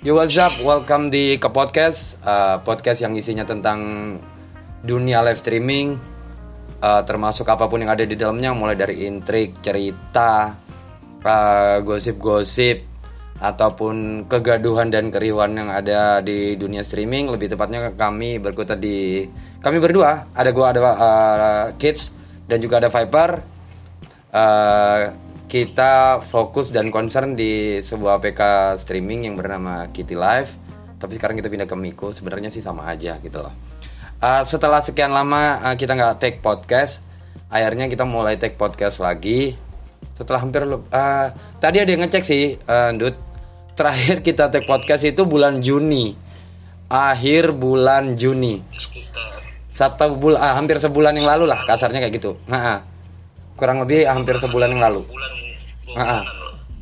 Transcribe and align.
Yo 0.00 0.16
what's 0.16 0.32
up, 0.40 0.56
welcome 0.64 1.12
di 1.12 1.36
ke 1.36 1.44
podcast 1.52 2.16
uh, 2.24 2.56
Podcast 2.64 3.04
yang 3.04 3.12
isinya 3.12 3.44
tentang 3.44 4.16
dunia 4.80 5.20
live 5.20 5.36
streaming. 5.36 5.92
Uh, 6.80 7.04
Termasuk 7.04 7.44
apa 7.44 7.68
pun 7.68 7.84
yang 7.84 7.92
ada 7.92 8.08
di 8.08 8.16
dalamnya 8.16 8.56
Mulai 8.56 8.80
dari 8.80 9.04
intrik, 9.04 9.60
cerita, 9.60 10.56
uh, 11.20 11.84
gosip-gosip 11.84 12.80
Ataupun 13.44 14.24
kegaduhan 14.24 14.88
dan 14.88 15.12
keriuhan 15.12 15.52
yang 15.52 15.68
ada 15.68 16.24
di 16.24 16.56
dunia 16.56 16.80
streaming. 16.80 17.28
Lebih 17.28 17.52
tepatnya 17.52 17.92
kami 17.92 18.40
berkutat 18.40 18.80
di 18.80 19.28
Kami 19.60 19.84
berdua, 19.84 20.32
ada 20.32 20.48
gua 20.48 20.72
ada 20.72 20.80
uh, 20.80 21.66
Kids 21.76 22.08
Dan 22.48 22.56
juga 22.64 22.80
ada 22.80 22.88
Viper. 22.88 23.30
Uh, 24.32 25.29
kita 25.50 26.22
fokus 26.22 26.70
dan 26.70 26.94
concern 26.94 27.34
di 27.34 27.82
sebuah 27.82 28.22
APK 28.22 28.78
streaming 28.78 29.26
yang 29.26 29.34
bernama 29.34 29.90
Kitty 29.90 30.14
Live 30.14 30.54
tapi 31.02 31.18
sekarang 31.18 31.34
kita 31.42 31.50
pindah 31.50 31.66
ke 31.66 31.74
Miko 31.74 32.14
sebenarnya 32.14 32.54
sih 32.54 32.62
sama 32.62 32.86
aja 32.86 33.18
gitu 33.18 33.42
loh. 33.42 33.50
Uh, 34.22 34.46
setelah 34.46 34.84
sekian 34.84 35.10
lama 35.10 35.58
uh, 35.58 35.74
kita 35.74 35.96
nggak 35.98 36.22
take 36.22 36.38
podcast 36.38 37.02
akhirnya 37.50 37.90
kita 37.90 38.06
mulai 38.06 38.38
take 38.38 38.54
podcast 38.54 39.02
lagi. 39.02 39.58
Setelah 40.14 40.38
hampir 40.38 40.62
uh, 40.70 41.26
tadi 41.58 41.76
ada 41.82 41.90
yang 41.90 42.06
ngecek 42.06 42.22
sih 42.22 42.54
uh, 42.70 42.94
Dut. 42.94 43.18
Terakhir 43.74 44.20
kita 44.22 44.54
take 44.54 44.70
podcast 44.70 45.02
itu 45.02 45.26
bulan 45.26 45.64
Juni. 45.64 46.14
Akhir 46.86 47.50
bulan 47.56 48.14
Juni. 48.14 48.62
Satu 49.74 50.14
bulan 50.14 50.38
uh, 50.38 50.54
hampir 50.54 50.78
sebulan 50.78 51.16
yang 51.16 51.26
lalu 51.26 51.50
lah 51.50 51.64
kasarnya 51.66 52.04
kayak 52.04 52.14
gitu. 52.20 52.36
Nah, 52.44 52.84
kurang 53.60 53.84
lebih 53.84 54.08
hampir 54.08 54.40
sebulan 54.40 54.72
yang 54.72 54.80
lalu. 54.80 55.04
Uh, 55.92 56.24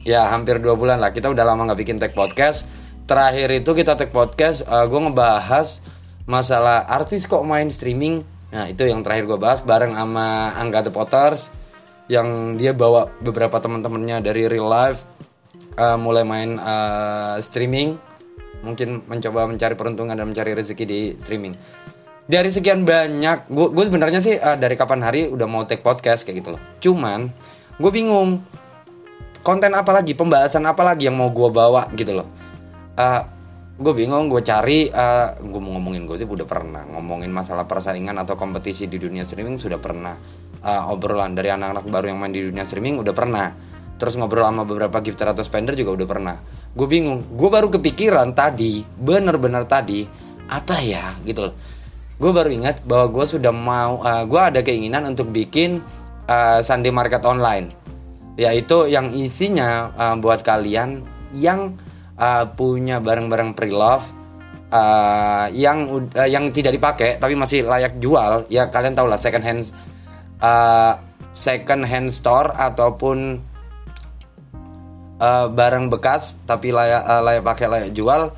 ya 0.06 0.30
hampir 0.30 0.62
dua 0.62 0.78
bulan 0.78 1.03
lah. 1.03 1.11
Kita 1.11 1.27
udah 1.27 1.42
lama 1.42 1.66
nggak 1.66 1.80
bikin 1.83 1.98
tag 1.98 2.14
podcast. 2.14 2.70
Terakhir 3.11 3.50
itu 3.50 3.75
kita 3.75 3.98
tag 3.98 4.14
podcast 4.14 4.62
uh, 4.70 4.86
gue 4.86 5.00
ngebahas 5.11 5.83
masalah 6.30 6.86
artis 6.86 7.27
kok 7.27 7.42
main 7.42 7.66
streaming. 7.75 8.22
Nah 8.55 8.70
itu 8.70 8.86
yang 8.86 9.03
terakhir 9.03 9.27
gue 9.27 9.38
bahas 9.42 9.61
bareng 9.66 9.98
sama 9.98 10.55
Angga 10.55 10.86
The 10.86 10.92
Potters 10.94 11.50
yang 12.06 12.55
dia 12.55 12.72
bawa 12.72 13.10
beberapa 13.20 13.58
teman-temannya 13.58 14.25
dari 14.25 14.47
real 14.48 14.70
life 14.70 15.03
uh, 15.75 15.98
mulai 15.98 16.22
main 16.22 16.62
uh, 16.62 17.42
streaming. 17.42 17.98
Mungkin 18.58 19.06
mencoba 19.06 19.47
mencari 19.47 19.75
peruntungan 19.78 20.19
dan 20.19 20.27
mencari 20.27 20.50
rezeki 20.55 20.84
di 20.86 21.00
streaming 21.19 21.55
dari 22.29 22.53
sekian 22.53 22.84
banyak 22.84 23.48
gue 23.48 23.84
sebenarnya 23.89 24.21
sih 24.21 24.37
uh, 24.37 24.61
dari 24.61 24.77
kapan 24.77 25.01
hari 25.01 25.33
udah 25.33 25.48
mau 25.48 25.65
take 25.65 25.81
podcast 25.81 26.29
kayak 26.29 26.45
gitu 26.45 26.48
loh. 26.55 26.62
Cuman 26.79 27.33
gue 27.81 27.91
bingung 27.91 28.45
konten 29.41 29.73
apa 29.73 29.97
lagi 29.97 30.12
pembahasan 30.12 30.69
apa 30.69 30.84
lagi 30.84 31.09
yang 31.09 31.17
mau 31.17 31.33
gue 31.33 31.49
bawa 31.49 31.89
gitu 31.97 32.21
loh. 32.21 32.29
Uh, 33.01 33.01
eh, 33.01 33.23
gue 33.81 33.93
bingung 33.97 34.29
gue 34.29 34.45
cari 34.45 34.93
uh, 34.93 35.33
eh, 35.33 35.41
gue 35.41 35.56
mau 35.56 35.81
ngomongin 35.81 36.05
gue 36.05 36.21
sih 36.21 36.29
udah 36.29 36.45
pernah. 36.45 36.84
Ngomongin 36.84 37.33
masalah 37.33 37.65
persaingan 37.65 38.21
atau 38.21 38.37
kompetisi 38.37 38.84
di 38.93 39.01
dunia 39.01 39.25
streaming 39.25 39.56
sudah 39.56 39.81
pernah. 39.81 40.21
Uh, 40.61 40.93
obrolan 40.93 41.33
dari 41.33 41.49
anak-anak 41.49 41.89
baru 41.89 42.12
yang 42.12 42.21
main 42.21 42.34
di 42.37 42.45
dunia 42.45 42.69
streaming 42.69 43.01
udah 43.01 43.17
pernah. 43.17 43.56
Terus 43.97 44.21
ngobrol 44.21 44.45
sama 44.45 44.69
beberapa 44.69 45.01
gifter 45.01 45.33
atau 45.33 45.41
spender 45.41 45.73
juga 45.81 45.97
udah 45.97 46.06
pernah. 46.06 46.37
Gue 46.77 46.93
bingung 46.93 47.25
gue 47.41 47.49
baru 47.49 47.73
kepikiran 47.73 48.37
tadi 48.37 48.84
bener-bener 48.84 49.65
tadi 49.65 50.05
apa 50.49 50.77
ya 50.81 51.17
gitu 51.25 51.49
loh 51.49 51.78
gue 52.19 52.30
baru 52.34 52.50
ingat 52.50 52.83
bahwa 52.83 53.14
gue 53.14 53.38
sudah 53.38 53.55
mau 53.55 54.02
uh, 54.02 54.27
gue 54.27 54.41
ada 54.42 54.61
keinginan 54.66 55.06
untuk 55.06 55.30
bikin 55.30 55.78
uh, 56.27 56.58
Sunday 56.60 56.91
market 56.91 57.22
online. 57.22 57.72
Yaitu 58.38 58.86
yang 58.86 59.10
isinya 59.14 59.91
uh, 59.98 60.14
buat 60.19 60.47
kalian 60.47 61.02
yang 61.34 61.75
uh, 62.19 62.47
punya 62.55 63.02
barang-barang 63.02 63.55
pre-love 63.55 64.06
uh, 64.72 65.47
yang 65.53 66.09
uh, 66.15 66.28
yang 66.28 66.50
tidak 66.53 66.76
dipakai 66.76 67.16
tapi 67.16 67.34
masih 67.34 67.65
layak 67.65 67.97
jual 68.03 68.44
ya 68.53 68.69
kalian 68.69 68.94
tahu 68.94 69.09
lah 69.09 69.20
second 69.20 69.44
hand 69.44 69.62
uh, 70.41 70.98
second 71.32 71.84
hand 71.87 72.10
store 72.12 72.53
ataupun 72.54 73.41
uh, 75.20 75.47
barang 75.50 75.88
bekas 75.93 76.37
tapi 76.44 76.72
layak 76.75 77.03
uh, 77.04 77.22
layak 77.25 77.43
pakai 77.44 77.66
layak 77.69 77.91
jual 77.94 78.32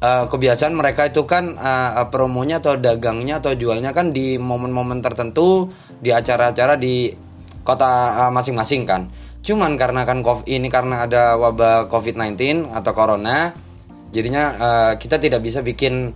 uh, 0.00 0.24
kebiasaan 0.26 0.74
mereka 0.74 1.08
itu 1.08 1.24
kan 1.28 1.56
uh, 1.60 2.08
promonya 2.10 2.58
atau 2.58 2.76
dagangnya 2.76 3.38
atau 3.38 3.52
jualnya 3.56 3.94
kan 3.94 4.10
di 4.10 4.36
momen-momen 4.36 5.00
tertentu 5.04 5.70
di 6.00 6.10
acara-acara 6.10 6.80
di 6.80 7.12
kota 7.60 8.28
masing-masing 8.32 8.84
uh, 8.84 8.88
kan 8.88 9.02
Cuman 9.40 9.80
karena 9.80 10.04
kan 10.04 10.20
COVID 10.20 10.44
ini 10.44 10.68
karena 10.68 11.08
ada 11.08 11.36
wabah 11.40 11.88
COVID-19 11.88 12.68
atau 12.76 12.92
corona, 12.92 13.56
jadinya 14.12 14.44
uh, 14.56 14.92
kita 15.00 15.16
tidak 15.16 15.40
bisa 15.40 15.64
bikin 15.64 16.12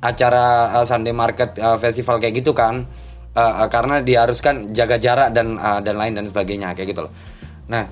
acara 0.00 0.76
uh, 0.76 0.84
Sunday 0.84 1.16
Market 1.16 1.56
uh, 1.56 1.80
Festival 1.80 2.20
kayak 2.20 2.44
gitu 2.44 2.52
kan. 2.52 2.84
Uh, 3.30 3.64
uh, 3.64 3.68
karena 3.70 4.02
diharuskan 4.04 4.74
jaga 4.74 4.98
jarak 5.00 5.30
dan 5.32 5.56
uh, 5.56 5.78
dan 5.80 5.96
lain 5.96 6.18
dan 6.18 6.26
sebagainya 6.28 6.76
kayak 6.76 6.92
gitu 6.92 7.08
loh. 7.08 7.12
Nah, 7.70 7.86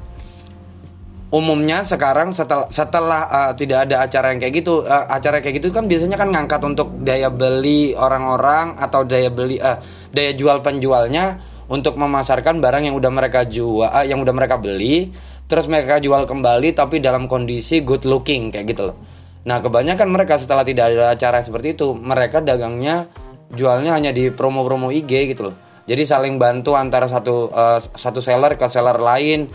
umumnya 1.29 1.85
sekarang 1.85 2.33
setelah 2.33 2.73
setelah 2.73 3.23
uh, 3.29 3.53
tidak 3.53 3.89
ada 3.89 4.09
acara 4.09 4.33
yang 4.33 4.41
kayak 4.41 4.55
gitu, 4.65 4.85
uh, 4.85 5.05
acara 5.13 5.45
kayak 5.45 5.61
gitu 5.61 5.69
kan 5.69 5.85
biasanya 5.85 6.17
kan 6.17 6.33
ngangkat 6.33 6.61
untuk 6.65 6.89
daya 7.05 7.29
beli 7.29 7.93
orang-orang 7.93 8.81
atau 8.81 9.05
daya 9.05 9.29
beli 9.29 9.61
uh, 9.61 9.77
daya 10.09 10.33
jual 10.33 10.65
penjualnya 10.65 11.37
untuk 11.69 12.01
memasarkan 12.01 12.65
barang 12.65 12.89
yang 12.89 12.97
udah 12.97 13.13
mereka 13.13 13.45
jual, 13.45 13.85
uh, 13.85 14.05
yang 14.09 14.25
udah 14.25 14.33
mereka 14.33 14.57
beli, 14.57 15.13
terus 15.45 15.69
mereka 15.69 16.01
jual 16.01 16.25
kembali 16.25 16.73
tapi 16.73 17.05
dalam 17.05 17.29
kondisi 17.29 17.85
good 17.85 18.09
looking 18.09 18.49
kayak 18.49 18.73
gitu 18.73 18.89
loh. 18.89 18.97
Nah, 19.45 19.61
kebanyakan 19.61 20.09
mereka 20.09 20.41
setelah 20.41 20.65
tidak 20.65 20.93
ada 20.93 21.13
acara 21.13 21.45
seperti 21.45 21.77
itu, 21.77 21.93
mereka 21.93 22.41
dagangnya 22.41 23.09
jualnya 23.53 23.97
hanya 23.97 24.13
di 24.13 24.33
promo-promo 24.33 24.93
IG 24.93 25.37
gitu 25.37 25.53
loh. 25.53 25.57
Jadi 25.89 26.05
saling 26.05 26.37
bantu 26.37 26.77
antara 26.77 27.09
satu 27.09 27.49
uh, 27.49 27.81
satu 27.81 28.21
seller 28.21 28.61
ke 28.61 28.69
seller 28.69 29.01
lain 29.01 29.49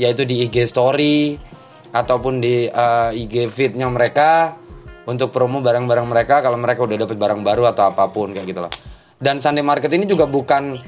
yaitu 0.00 0.24
di 0.24 0.48
IG 0.48 0.64
story 0.64 1.36
ataupun 1.92 2.40
di 2.40 2.64
uh, 2.72 3.12
IG 3.12 3.52
feednya 3.52 3.84
mereka 3.92 4.56
untuk 5.04 5.28
promo 5.28 5.60
barang-barang 5.60 6.06
mereka 6.08 6.40
kalau 6.40 6.56
mereka 6.56 6.88
udah 6.88 6.96
dapat 7.04 7.16
barang 7.20 7.40
baru 7.44 7.68
atau 7.68 7.92
apa 7.92 8.08
pun 8.08 8.32
kayak 8.32 8.48
gitu 8.48 8.60
loh. 8.64 8.72
Dan 9.20 9.44
Sunday 9.44 9.60
Market 9.60 9.92
ini 9.92 10.08
juga 10.08 10.24
bukan 10.24 10.80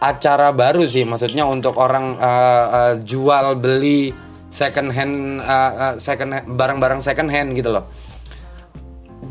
acara 0.00 0.52
baru 0.52 0.84
sih 0.84 1.08
maksudnya 1.08 1.48
untuk 1.48 1.80
orang 1.80 2.20
uh, 2.20 2.64
uh, 2.68 2.94
jual 3.00 3.56
beli 3.56 4.12
second 4.52 4.92
hand 4.92 5.40
uh, 5.40 5.72
uh, 5.72 5.94
second 5.96 6.36
barang-barang 6.52 7.00
second 7.00 7.32
hand 7.32 7.56
gitu 7.56 7.72
loh 7.72 7.88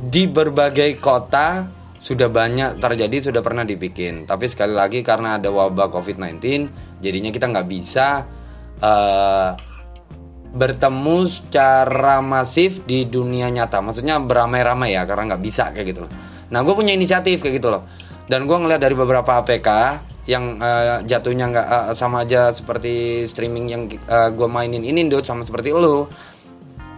di 0.09 0.25
berbagai 0.25 0.97
kota 0.97 1.69
sudah 2.01 2.29
banyak 2.29 2.81
terjadi 2.81 3.29
sudah 3.29 3.41
pernah 3.45 3.61
dibikin 3.61 4.25
tapi 4.25 4.49
sekali 4.49 4.73
lagi 4.73 5.05
karena 5.05 5.37
ada 5.37 5.53
wabah 5.53 5.89
covid-19 5.93 6.37
jadinya 7.01 7.29
kita 7.29 7.45
nggak 7.49 7.67
bisa 7.69 8.25
uh, 8.81 9.55
bertemu 10.55 11.17
secara 11.27 12.23
masif 12.23 12.83
di 12.87 13.03
dunia 13.05 13.51
nyata. 13.51 13.83
Maksudnya 13.83 14.19
beramai-ramai 14.23 14.95
ya 14.95 15.03
karena 15.03 15.35
nggak 15.35 15.43
bisa 15.43 15.71
kayak 15.75 15.87
gitu 15.91 15.99
loh. 16.07 16.11
Nah 16.51 16.63
gue 16.63 16.73
punya 16.73 16.95
inisiatif 16.95 17.43
kayak 17.43 17.59
gitu 17.59 17.69
loh. 17.71 17.83
Dan 18.25 18.49
gue 18.49 18.57
ngeliat 18.57 18.81
dari 18.81 18.95
beberapa 18.95 19.43
APK 19.43 19.69
yang 20.25 20.57
uh, 20.57 21.05
jatuhnya 21.05 21.45
nggak 21.53 21.67
uh, 21.69 21.93
sama 21.93 22.25
aja 22.25 22.49
seperti 22.49 23.27
streaming 23.29 23.65
yang 23.69 23.83
uh, 24.09 24.33
gue 24.33 24.47
mainin 24.49 24.81
ini 24.81 25.05
dot 25.05 25.21
sama 25.27 25.45
seperti 25.45 25.75
lo 25.75 26.09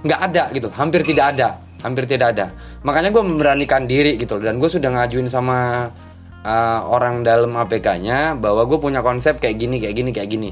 nggak 0.06 0.20
ada 0.32 0.44
gitu. 0.54 0.70
Hampir 0.72 1.04
tidak 1.04 1.36
ada 1.36 1.68
hampir 1.82 2.10
tidak 2.10 2.38
ada. 2.38 2.54
Makanya 2.82 3.14
gue 3.14 3.24
memberanikan 3.24 3.86
diri 3.86 4.18
gitu 4.18 4.42
dan 4.42 4.58
gue 4.58 4.70
sudah 4.70 4.90
ngajuin 4.94 5.30
sama 5.30 5.90
uh, 6.42 6.80
orang 6.90 7.22
dalam 7.22 7.54
APK-nya 7.54 8.38
bahwa 8.40 8.66
gue 8.66 8.80
punya 8.82 9.06
konsep 9.06 9.38
kayak 9.38 9.58
gini 9.62 9.78
kayak 9.82 9.96
gini 9.96 10.10
kayak 10.14 10.30
gini 10.30 10.50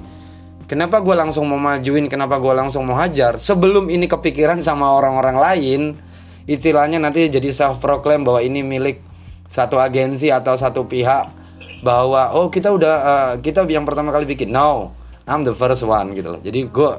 kenapa 0.65 1.01
gue 1.01 1.15
langsung 1.17 1.49
mau 1.49 1.57
majuin 1.57 2.05
kenapa 2.09 2.37
gue 2.37 2.53
langsung 2.53 2.85
mau 2.85 2.97
hajar? 2.97 3.37
Sebelum 3.41 3.89
ini 3.89 4.05
kepikiran 4.09 4.61
sama 4.61 4.93
orang-orang 4.93 5.37
lain 5.37 5.81
istilahnya 6.45 7.01
nanti 7.01 7.25
jadi 7.25 7.49
self 7.49 7.81
proclaim 7.81 8.21
bahwa 8.21 8.41
ini 8.41 8.61
milik 8.61 9.01
satu 9.49 9.81
agensi 9.81 10.29
atau 10.29 10.57
satu 10.57 10.85
pihak 10.85 11.29
bahwa 11.81 12.33
oh 12.33 12.49
kita 12.49 12.73
udah 12.73 12.95
uh, 13.01 13.31
kita 13.41 13.65
yang 13.69 13.85
pertama 13.85 14.09
kali 14.09 14.25
bikin. 14.25 14.53
No 14.53 14.93
I'm 15.25 15.41
the 15.41 15.57
first 15.57 15.85
one 15.85 16.13
gitu 16.13 16.37
loh. 16.37 16.41
Jadi 16.41 16.69
gue 16.69 16.91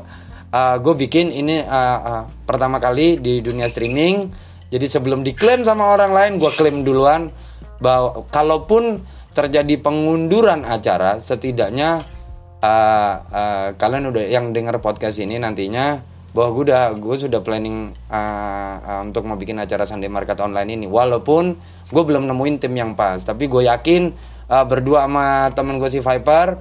uh, 0.50 0.76
gue 0.82 0.94
bikin 1.06 1.30
ini 1.30 1.62
uh, 1.62 1.98
uh, 2.02 2.22
pertama 2.46 2.82
kali 2.82 3.18
di 3.18 3.42
dunia 3.42 3.70
streaming. 3.70 4.30
Jadi 4.66 4.86
sebelum 4.90 5.22
diklaim 5.22 5.62
sama 5.62 5.94
orang 5.94 6.10
lain 6.10 6.32
gue 6.42 6.50
klaim 6.58 6.82
duluan 6.82 7.30
bahwa 7.78 8.26
kalaupun 8.34 9.04
terjadi 9.36 9.78
pengunduran 9.78 10.64
acara 10.64 11.20
setidaknya 11.20 12.15
uh, 12.62 13.14
uh, 13.26 13.68
kalian 13.76 14.12
udah 14.12 14.24
yang 14.28 14.52
dengar 14.52 14.78
podcast 14.80 15.18
ini 15.20 15.40
nantinya 15.40 16.00
bahwa 16.36 16.52
gue 16.52 16.62
udah 16.68 16.92
gue 17.00 17.16
sudah 17.16 17.40
planning 17.40 17.96
uh, 18.12 18.74
uh, 18.80 19.00
untuk 19.08 19.24
mau 19.24 19.40
bikin 19.40 19.56
acara 19.56 19.88
Sunday 19.88 20.12
Market 20.12 20.36
online 20.44 20.76
ini 20.76 20.86
walaupun 20.86 21.56
gue 21.88 22.02
belum 22.04 22.28
nemuin 22.28 22.60
tim 22.60 22.76
yang 22.76 22.92
pas 22.92 23.24
tapi 23.24 23.48
gue 23.48 23.64
yakin 23.64 24.12
uh, 24.52 24.64
berdua 24.68 25.08
sama 25.08 25.48
temen 25.56 25.80
gue 25.80 25.88
si 25.88 26.04
Viper 26.04 26.60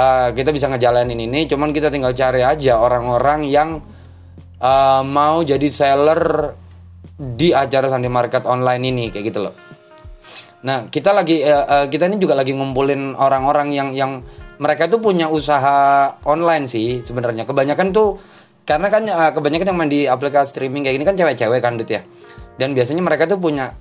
uh, 0.00 0.28
kita 0.32 0.48
bisa 0.48 0.72
ngejalanin 0.72 1.28
ini 1.28 1.44
cuman 1.44 1.76
kita 1.76 1.92
tinggal 1.92 2.16
cari 2.16 2.40
aja 2.40 2.80
orang-orang 2.80 3.44
yang 3.44 3.84
uh, 4.62 5.02
mau 5.04 5.44
jadi 5.44 5.68
seller 5.68 6.54
di 7.18 7.52
acara 7.52 7.90
Sunday 7.90 8.08
Market 8.08 8.46
online 8.46 8.82
ini 8.88 9.04
kayak 9.10 9.24
gitu 9.30 9.40
loh. 9.44 9.54
Nah, 10.62 10.86
kita 10.86 11.10
lagi 11.10 11.42
uh, 11.42 11.66
uh, 11.66 11.86
kita 11.90 12.06
ini 12.06 12.22
juga 12.22 12.38
lagi 12.38 12.54
ngumpulin 12.54 13.18
orang-orang 13.18 13.74
yang 13.74 13.90
yang 13.94 14.12
mereka 14.62 14.86
tuh 14.86 15.02
punya 15.02 15.26
usaha 15.26 16.06
online 16.22 16.70
sih 16.70 17.02
sebenarnya. 17.02 17.42
Kebanyakan 17.42 17.90
tuh 17.90 18.22
karena 18.62 18.86
kan 18.86 19.02
uh, 19.10 19.30
kebanyakan 19.34 19.74
yang 19.74 19.78
main 19.78 19.90
di 19.90 20.06
aplikasi 20.06 20.54
streaming 20.54 20.86
kayak 20.86 21.02
gini 21.02 21.06
kan 21.10 21.16
cewek-cewek 21.18 21.58
kan 21.58 21.74
Dut 21.74 21.90
ya. 21.90 22.06
Dan 22.54 22.78
biasanya 22.78 23.02
mereka 23.02 23.26
tuh 23.26 23.42
punya 23.42 23.74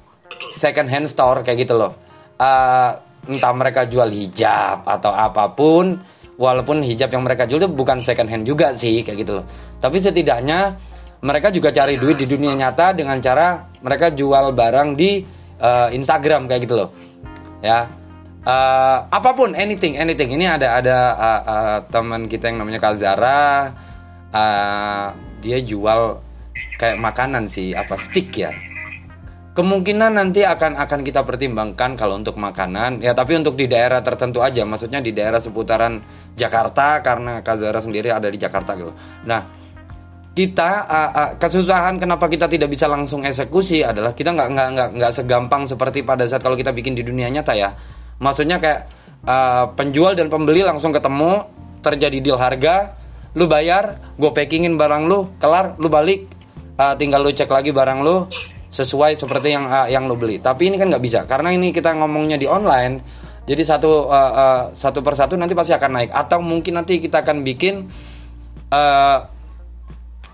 second 0.57 0.89
hand 0.89 1.05
store 1.05 1.45
kayak 1.45 1.69
gitu 1.69 1.77
loh. 1.77 1.93
Uh, 2.41 2.97
entah 3.29 3.53
mereka 3.53 3.85
jual 3.85 4.09
hijab 4.09 4.81
atau 4.81 5.13
apa 5.13 5.53
pun, 5.53 6.01
walaupun 6.41 6.81
hijab 6.81 7.13
yang 7.13 7.21
mereka 7.21 7.45
jual 7.45 7.61
itu 7.61 7.69
bukan 7.69 8.01
second 8.01 8.25
hand 8.25 8.49
juga 8.49 8.73
sih 8.73 9.05
kayak 9.05 9.21
gitu 9.21 9.37
loh. 9.37 9.45
Tapi 9.77 10.01
setidaknya 10.01 10.73
mereka 11.21 11.53
juga 11.53 11.69
cari 11.69 12.01
duit 12.01 12.17
di 12.17 12.25
dunia 12.25 12.57
nyata 12.57 12.97
dengan 12.97 13.21
cara 13.21 13.69
mereka 13.85 14.09
jual 14.09 14.49
barang 14.57 14.97
di 14.97 15.21
uh, 15.61 15.93
Instagram 15.93 16.49
kayak 16.49 16.61
gitu 16.65 16.73
loh 16.73 16.89
ya 17.61 17.85
uh, 18.45 18.97
apa 19.07 19.29
pun 19.33 19.53
anything 19.53 19.97
anything. 19.97 20.33
Ini 20.33 20.57
ada 20.57 20.77
ada 20.81 20.97
uh, 21.15 21.41
uh, 21.45 21.77
teman 21.89 22.25
kita 22.25 22.49
yang 22.49 22.61
namanya 22.61 22.81
Kazara 22.81 23.71
uh, 24.33 25.07
dia 25.41 25.57
jual 25.61 26.21
kayak 26.77 26.97
makanan 26.97 27.49
sih 27.49 27.73
apa 27.73 27.97
stick 27.97 28.33
ya. 28.37 28.51
Kemungkinan 29.51 30.15
nanti 30.15 30.47
akan 30.47 30.79
akan 30.79 31.03
kita 31.03 31.27
pertimbangkan 31.27 31.99
kalau 31.99 32.15
untuk 32.15 32.39
makanan. 32.39 33.03
Ya 33.03 33.11
tapi 33.11 33.35
untuk 33.35 33.59
di 33.59 33.67
daerah 33.67 33.99
tertentu 33.99 34.39
aja. 34.39 34.63
Maksudnya 34.63 35.03
di 35.03 35.11
daerah 35.11 35.43
seputaran 35.43 35.99
Jakarta 36.39 37.03
karena 37.03 37.43
Kazara 37.43 37.83
sendiri 37.83 38.15
ada 38.15 38.31
di 38.31 38.39
Jakarta 38.39 38.79
gitu. 38.79 38.95
Nah 39.27 39.59
kita 40.31 40.87
uh, 40.87 41.11
uh, 41.11 41.29
kesusahan 41.35 41.99
kenapa 41.99 42.31
kita 42.31 42.47
tidak 42.47 42.71
bisa 42.71 42.87
langsung 42.87 43.27
eksekusi 43.27 43.83
adalah 43.83 44.15
kita 44.15 44.31
nggak 44.31 44.47
nggak 44.55 44.67
nggak 44.71 44.89
nggak 44.95 45.11
segampang 45.11 45.67
seperti 45.67 46.07
pada 46.07 46.23
saat 46.23 46.39
kalau 46.39 46.55
kita 46.55 46.71
bikin 46.71 46.95
di 46.95 47.03
dunia 47.03 47.27
nyata 47.27 47.51
ya 47.51 47.75
maksudnya 48.21 48.61
kayak 48.61 48.87
uh, 49.25 49.73
penjual 49.73 50.13
dan 50.13 50.29
pembeli 50.29 50.61
langsung 50.61 50.93
ketemu 50.93 51.49
terjadi 51.81 52.17
deal 52.21 52.37
harga 52.37 52.93
lu 53.33 53.49
bayar 53.49 53.97
gue 54.15 54.31
packingin 54.31 54.77
barang 54.77 55.09
lu 55.09 55.33
kelar 55.41 55.75
lu 55.81 55.89
balik 55.89 56.29
uh, 56.77 56.93
tinggal 56.95 57.25
lu 57.25 57.33
cek 57.33 57.49
lagi 57.49 57.73
barang 57.73 57.99
lu 58.05 58.29
sesuai 58.71 59.19
seperti 59.19 59.51
yang 59.51 59.67
uh, 59.67 59.87
yang 59.91 60.07
lu 60.07 60.15
beli. 60.15 60.39
Tapi 60.39 60.71
ini 60.71 60.79
kan 60.79 60.87
nggak 60.87 61.03
bisa 61.03 61.19
karena 61.27 61.51
ini 61.51 61.75
kita 61.75 61.91
ngomongnya 61.91 62.39
di 62.39 62.47
online 62.47 63.03
jadi 63.43 63.61
satu 63.67 64.07
uh, 64.07 64.31
uh, 64.31 64.61
satu 64.71 65.03
persatu 65.03 65.35
nanti 65.35 65.51
pasti 65.57 65.75
akan 65.75 65.91
naik. 65.91 66.09
Atau 66.15 66.39
mungkin 66.39 66.79
nanti 66.79 67.01
kita 67.03 67.25
akan 67.25 67.43
bikin 67.43 67.89
uh, 68.71 69.17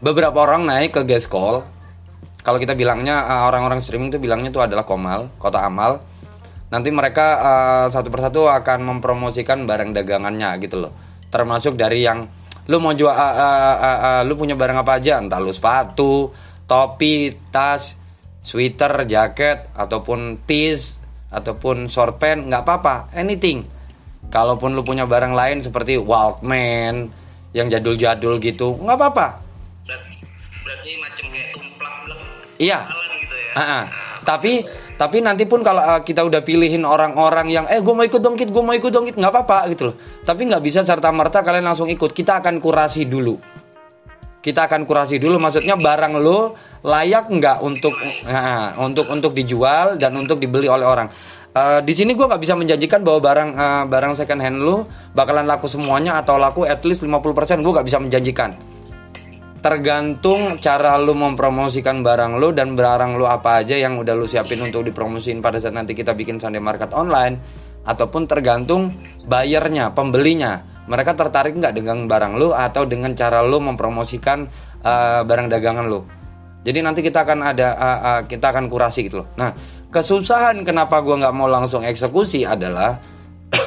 beberapa 0.03 0.37
orang 0.37 0.69
naik 0.69 0.93
ke 0.93 1.01
guest 1.07 1.31
call. 1.31 1.65
Kalau 2.45 2.63
kita 2.63 2.79
bilangnya 2.79 3.43
orang-orang 3.51 3.83
streaming 3.83 4.07
itu 4.07 4.23
bilangnya 4.23 4.47
itu 4.47 4.63
adalah 4.63 4.87
komal 4.87 5.27
kota 5.35 5.67
amal 5.67 5.99
nanti 6.67 6.89
mereka 6.91 7.27
uh, 7.39 7.85
satu 7.87 8.11
persatu 8.11 8.51
akan 8.51 8.83
mempromosikan 8.83 9.63
barang 9.63 9.95
dagangannya 9.95 10.51
gitu 10.59 10.87
loh. 10.87 10.93
Termasuk 11.31 11.79
dari 11.79 12.03
yang 12.03 12.27
lu 12.67 12.77
mau 12.83 12.91
jual 12.91 13.11
uh, 13.11 13.15
uh, 13.15 13.77
uh, 13.79 13.99
uh, 14.03 14.21
lu 14.27 14.35
punya 14.35 14.59
barang 14.59 14.83
apa 14.83 14.99
aja? 14.99 15.23
Entah 15.23 15.39
lu 15.39 15.55
sepatu 15.55 16.31
topi 16.67 17.31
tas 17.47 17.95
sweater 18.43 19.07
jaket 19.07 19.71
ataupun 19.75 20.43
tees 20.43 20.99
ataupun 21.31 21.87
short 21.87 22.19
pants 22.19 22.47
nggak 22.47 22.63
apa-apa. 22.63 23.11
Anything. 23.15 23.67
Kalaupun 24.27 24.75
lu 24.75 24.83
punya 24.83 25.07
barang 25.07 25.31
lain 25.31 25.63
seperti 25.63 25.95
Walkman 25.95 27.07
yang 27.55 27.67
jadul-jadul 27.71 28.43
gitu 28.43 28.75
nggak 28.83 28.97
apa-apa. 28.99 29.27
Berarti 30.67 30.91
macam 30.99 31.25
kayak 31.31 31.49
tumplak 31.55 31.95
iya. 32.59 32.79
gitu 33.23 33.35
ya. 33.39 33.51
Uh 33.55 33.61
-uh. 33.63 33.83
tapi 34.27 34.67
tapi 34.97 35.21
nanti 35.21 35.45
pun 35.45 35.61
kalau 35.61 35.85
uh, 35.85 36.01
kita 36.01 36.25
udah 36.25 36.41
pilihin 36.41 36.81
orang-orang 36.81 37.53
yang 37.53 37.65
eh 37.69 37.77
gue 37.77 37.93
mau 37.93 38.01
ikut 38.01 38.17
dongkit 38.17 38.49
gue 38.49 38.63
mau 38.65 38.73
ikut 38.73 38.89
dongkit 38.89 39.13
nggak 39.13 39.29
apa-apa 39.29 39.69
gitu 39.69 39.93
loh. 39.93 39.95
Tapi 40.25 40.49
nggak 40.49 40.61
bisa 40.65 40.81
serta 40.81 41.13
merta 41.13 41.45
kalian 41.45 41.69
langsung 41.69 41.85
ikut. 41.85 42.17
Kita 42.17 42.41
akan 42.41 42.57
kurasi 42.57 43.05
dulu. 43.05 43.37
Kita 44.41 44.65
akan 44.65 44.89
kurasi 44.89 45.21
dulu 45.21 45.37
maksudnya 45.37 45.77
barang 45.77 46.17
lo 46.17 46.57
layak 46.81 47.29
nggak 47.29 47.57
untuk 47.61 47.93
uh, 48.25 48.73
untuk 48.81 49.05
untuk 49.13 49.37
dijual 49.37 50.01
dan 50.01 50.17
untuk 50.17 50.41
dibeli 50.41 50.65
oleh 50.65 50.89
orang. 50.89 51.13
Uh, 51.53 51.81
di 51.85 51.93
sini 51.93 52.17
gue 52.17 52.25
nggak 52.25 52.41
bisa 52.41 52.57
menjanjikan 52.57 53.05
bahwa 53.05 53.21
barang 53.21 53.49
uh, 53.53 53.83
barang 53.85 54.13
second 54.17 54.41
hand 54.41 54.61
lo 54.61 54.89
bakalan 55.13 55.45
laku 55.45 55.69
semuanya 55.69 56.17
atau 56.21 56.37
laku 56.37 56.65
at 56.65 56.81
least 56.85 57.01
50% 57.01 57.65
gue 57.65 57.71
nggak 57.73 57.87
bisa 57.87 57.97
menjanjikan 57.97 58.76
tergantung 59.67 60.63
cara 60.63 60.95
lu 60.95 61.11
mempromosikan 61.11 61.99
barang 61.99 62.39
lu 62.39 62.55
dan 62.55 62.79
barang 62.79 63.19
lu 63.19 63.27
apa 63.27 63.59
aja 63.59 63.75
yang 63.75 63.99
udah 63.99 64.15
lu 64.15 64.23
siapin 64.23 64.63
untuk 64.63 64.87
dipromosiin 64.87 65.43
pada 65.43 65.59
saat 65.59 65.75
nanti 65.75 65.91
kita 65.91 66.15
bikin 66.15 66.39
Sunday 66.39 66.63
Market 66.63 66.95
online 66.95 67.35
ataupun 67.83 68.31
tergantung 68.31 68.95
bayarnya, 69.27 69.91
pembelinya. 69.91 70.63
Mereka 70.87 71.19
tertarik 71.19 71.59
nggak 71.59 71.75
dengan 71.75 72.07
barang 72.07 72.39
lu 72.39 72.55
atau 72.55 72.87
dengan 72.87 73.11
cara 73.11 73.43
lu 73.43 73.59
mempromosikan 73.59 74.47
uh, 74.87 75.27
barang 75.27 75.51
dagangan 75.51 75.83
lu. 75.83 76.07
Jadi 76.63 76.79
nanti 76.79 77.03
kita 77.03 77.27
akan 77.27 77.43
ada 77.43 77.67
uh, 77.75 77.99
uh, 77.99 78.21
kita 78.23 78.55
akan 78.55 78.71
kurasi 78.71 79.11
gitu 79.11 79.19
loh. 79.19 79.27
Nah, 79.35 79.51
kesusahan 79.91 80.63
kenapa 80.63 81.03
gua 81.03 81.27
nggak 81.27 81.35
mau 81.35 81.51
langsung 81.51 81.83
eksekusi 81.83 82.47
adalah 82.47 83.03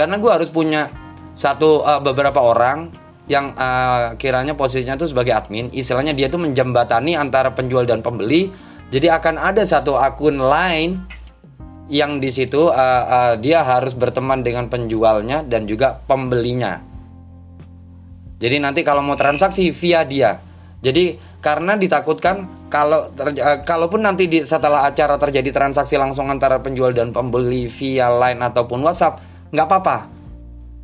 karena 0.00 0.16
gua 0.16 0.40
harus 0.40 0.48
punya 0.48 0.88
satu 1.36 1.84
uh, 1.84 2.00
beberapa 2.00 2.40
orang 2.40 3.03
yang 3.24 3.56
uh, 3.56 4.12
kiranya 4.20 4.52
posisinya 4.52 5.00
tuh 5.00 5.08
sebagai 5.08 5.32
admin, 5.32 5.72
istilahnya 5.72 6.12
dia 6.12 6.28
tuh 6.28 6.44
menjembatani 6.44 7.16
antara 7.16 7.56
penjual 7.56 7.88
dan 7.88 8.04
pembeli. 8.04 8.52
Jadi 8.92 9.08
akan 9.08 9.40
ada 9.40 9.64
satu 9.64 9.96
akun 9.96 10.38
lain 10.38 11.00
yang 11.88 12.20
di 12.20 12.28
situ 12.28 12.68
uh, 12.68 13.04
uh, 13.04 13.32
dia 13.40 13.64
harus 13.64 13.96
berteman 13.96 14.44
dengan 14.44 14.68
penjualnya 14.68 15.40
dan 15.44 15.64
juga 15.64 15.96
pembelinya. 16.04 16.84
Jadi 18.38 18.56
nanti 18.60 18.84
kalau 18.84 19.00
mau 19.00 19.16
transaksi 19.16 19.72
via 19.72 20.04
dia. 20.04 20.36
Jadi 20.84 21.16
karena 21.40 21.80
ditakutkan 21.80 22.68
kalau 22.68 23.08
ter, 23.16 23.32
uh, 23.40 23.64
kalaupun 23.64 24.04
nanti 24.04 24.28
di, 24.28 24.44
setelah 24.44 24.84
acara 24.84 25.16
terjadi 25.16 25.48
transaksi 25.48 25.96
langsung 25.96 26.28
antara 26.28 26.60
penjual 26.60 26.92
dan 26.92 27.08
pembeli 27.08 27.72
via 27.72 28.12
line 28.12 28.44
ataupun 28.44 28.84
WhatsApp, 28.84 29.24
nggak 29.48 29.64
apa-apa, 29.64 29.96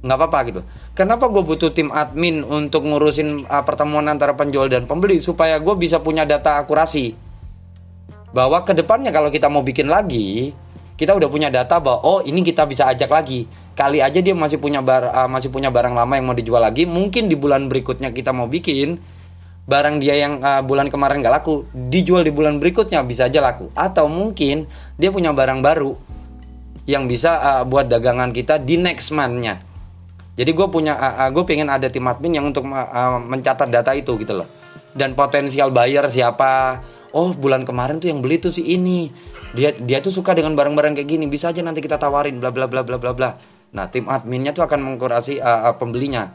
nggak 0.00 0.16
apa-apa 0.16 0.38
gitu 0.48 0.62
Kenapa 1.00 1.32
gue 1.32 1.40
butuh 1.40 1.72
tim 1.72 1.88
admin 1.88 2.44
untuk 2.44 2.84
ngurusin 2.84 3.48
uh, 3.48 3.64
pertemuan 3.64 4.04
antara 4.04 4.36
penjual 4.36 4.68
dan 4.68 4.84
pembeli? 4.84 5.16
Supaya 5.24 5.56
gue 5.56 5.72
bisa 5.72 5.96
punya 5.96 6.28
data 6.28 6.60
akurasi. 6.60 7.16
Bahwa 8.36 8.60
ke 8.68 8.76
depannya 8.76 9.08
kalau 9.08 9.32
kita 9.32 9.48
mau 9.48 9.64
bikin 9.64 9.88
lagi 9.88 10.52
kita 11.00 11.16
udah 11.16 11.32
punya 11.32 11.48
data 11.48 11.80
bahwa 11.80 12.04
oh 12.04 12.20
ini 12.20 12.44
kita 12.44 12.68
bisa 12.68 12.84
ajak 12.92 13.08
lagi. 13.08 13.48
Kali 13.72 14.04
aja 14.04 14.20
dia 14.20 14.36
masih 14.36 14.60
punya 14.60 14.84
bar 14.84 15.08
uh, 15.08 15.24
masih 15.24 15.48
punya 15.48 15.72
barang 15.72 15.96
lama 15.96 16.20
yang 16.20 16.28
mau 16.28 16.36
dijual 16.36 16.60
lagi. 16.60 16.84
Mungkin 16.84 17.32
di 17.32 17.36
bulan 17.40 17.72
berikutnya 17.72 18.12
kita 18.12 18.36
mau 18.36 18.44
bikin 18.44 19.00
barang 19.64 20.04
dia 20.04 20.20
yang 20.20 20.44
uh, 20.44 20.60
bulan 20.60 20.92
kemarin 20.92 21.24
gak 21.24 21.32
laku 21.32 21.64
dijual 21.72 22.20
di 22.20 22.28
bulan 22.28 22.60
berikutnya 22.60 23.00
bisa 23.08 23.32
aja 23.32 23.40
laku. 23.40 23.72
Atau 23.72 24.04
mungkin 24.12 24.68
dia 25.00 25.08
punya 25.08 25.32
barang 25.32 25.64
baru 25.64 25.96
yang 26.84 27.08
bisa 27.08 27.40
uh, 27.40 27.64
buat 27.64 27.88
dagangan 27.88 28.36
kita 28.36 28.60
di 28.60 28.76
next 28.76 29.16
month-nya 29.16 29.69
jadi 30.40 30.56
gue 30.56 30.66
punya, 30.72 30.96
gue 31.28 31.44
pengen 31.44 31.68
ada 31.68 31.92
tim 31.92 32.08
admin 32.08 32.40
yang 32.40 32.48
untuk 32.48 32.64
mencatat 32.64 33.68
data 33.68 33.92
itu 33.92 34.16
gitu 34.16 34.40
loh. 34.40 34.48
Dan 34.96 35.12
potensial 35.12 35.68
buyer 35.68 36.08
siapa? 36.08 36.80
Oh 37.12 37.36
bulan 37.36 37.68
kemarin 37.68 38.00
tuh 38.00 38.08
yang 38.08 38.24
beli 38.24 38.40
tuh 38.40 38.48
si 38.48 38.64
ini. 38.64 39.12
Dia 39.52 39.76
dia 39.76 40.00
tuh 40.00 40.16
suka 40.16 40.32
dengan 40.32 40.56
barang-barang 40.56 40.96
kayak 40.96 41.08
gini. 41.12 41.28
Bisa 41.28 41.52
aja 41.52 41.60
nanti 41.60 41.84
kita 41.84 42.00
tawarin 42.00 42.40
bla 42.40 42.48
bla 42.48 42.64
bla 42.64 42.80
bla 42.80 42.96
bla 42.96 43.12
bla. 43.12 43.30
Nah 43.76 43.84
tim 43.92 44.08
adminnya 44.08 44.56
tuh 44.56 44.64
akan 44.64 44.80
mengkurasi 44.80 45.44
uh, 45.44 45.70
uh, 45.70 45.74
pembelinya. 45.76 46.32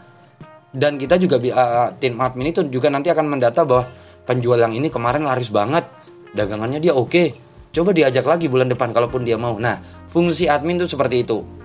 Dan 0.70 1.02
kita 1.02 1.18
juga 1.18 1.42
uh, 1.42 1.98
tim 1.98 2.22
admin 2.22 2.54
itu 2.54 2.62
juga 2.70 2.94
nanti 2.94 3.10
akan 3.10 3.26
mendata 3.26 3.66
bahwa 3.66 3.90
penjual 4.30 4.62
yang 4.62 4.78
ini 4.78 4.94
kemarin 4.94 5.26
laris 5.26 5.50
banget. 5.50 5.90
Dagangannya 6.38 6.78
dia 6.78 6.94
oke. 6.94 7.10
Okay. 7.10 7.28
Coba 7.74 7.90
diajak 7.90 8.30
lagi 8.30 8.46
bulan 8.48 8.70
depan 8.70 8.94
kalaupun 8.94 9.26
dia 9.26 9.42
mau. 9.42 9.58
Nah 9.58 10.06
fungsi 10.14 10.46
admin 10.46 10.78
tuh 10.78 10.94
seperti 10.94 11.26
itu 11.26 11.65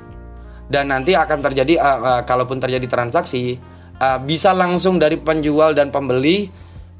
dan 0.70 0.94
nanti 0.94 1.18
akan 1.18 1.42
terjadi 1.42 1.82
uh, 1.82 1.98
uh, 1.98 2.22
kalaupun 2.22 2.62
terjadi 2.62 2.86
transaksi 2.86 3.58
uh, 3.98 4.22
bisa 4.22 4.54
langsung 4.54 5.02
dari 5.02 5.18
penjual 5.18 5.74
dan 5.74 5.90
pembeli 5.90 6.46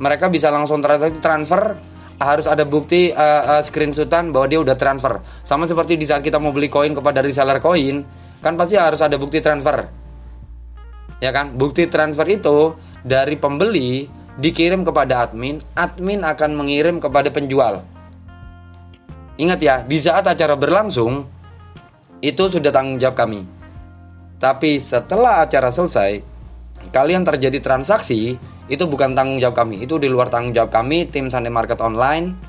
mereka 0.02 0.26
bisa 0.26 0.50
langsung 0.50 0.82
transaksi 0.82 1.22
transfer. 1.22 1.88
Harus 2.20 2.44
ada 2.44 2.68
bukti 2.68 3.08
uh, 3.16 3.56
uh, 3.56 3.62
screenshotan 3.64 4.28
bahwa 4.28 4.44
dia 4.44 4.60
udah 4.60 4.76
transfer. 4.76 5.24
Sama 5.40 5.64
seperti 5.64 5.96
di 5.96 6.04
saat 6.04 6.20
kita 6.20 6.36
mau 6.36 6.52
beli 6.52 6.68
koin 6.68 6.92
kepada 6.92 7.24
reseller 7.24 7.64
koin 7.64 8.04
kan 8.44 8.60
pasti 8.60 8.76
harus 8.76 9.00
ada 9.00 9.16
bukti 9.16 9.40
transfer. 9.40 9.88
Ya 11.16 11.32
kan? 11.32 11.56
Bukti 11.56 11.88
transfer 11.88 12.28
itu 12.28 12.76
dari 13.00 13.40
pembeli 13.40 14.04
dikirim 14.36 14.84
kepada 14.84 15.24
admin 15.24 15.64
admin 15.72 16.20
akan 16.20 16.50
mengirim 16.60 17.00
kepada 17.00 17.32
penjual. 17.32 17.80
Ingat 19.40 19.60
ya 19.64 19.80
di 19.80 19.96
saat 19.96 20.28
acara 20.28 20.60
berlangsung 20.60 21.24
itu 22.20 22.52
sudah 22.52 22.68
tanggung 22.68 23.00
jawab 23.00 23.16
kami 23.16 23.59
tapi 24.40 24.80
setelah 24.80 25.44
acara 25.44 25.68
selesai, 25.68 26.24
kalian 26.88 27.28
terjadi 27.28 27.60
transaksi, 27.60 28.40
itu 28.72 28.84
bukan 28.88 29.12
tanggung 29.12 29.36
jawab 29.36 29.52
kami. 29.52 29.84
Itu 29.84 30.00
di 30.00 30.08
luar 30.08 30.32
tanggung 30.32 30.56
jawab 30.56 30.72
kami, 30.72 31.12
tim 31.12 31.28
Sunday 31.28 31.52
Market 31.52 31.78
Online. 31.84 32.48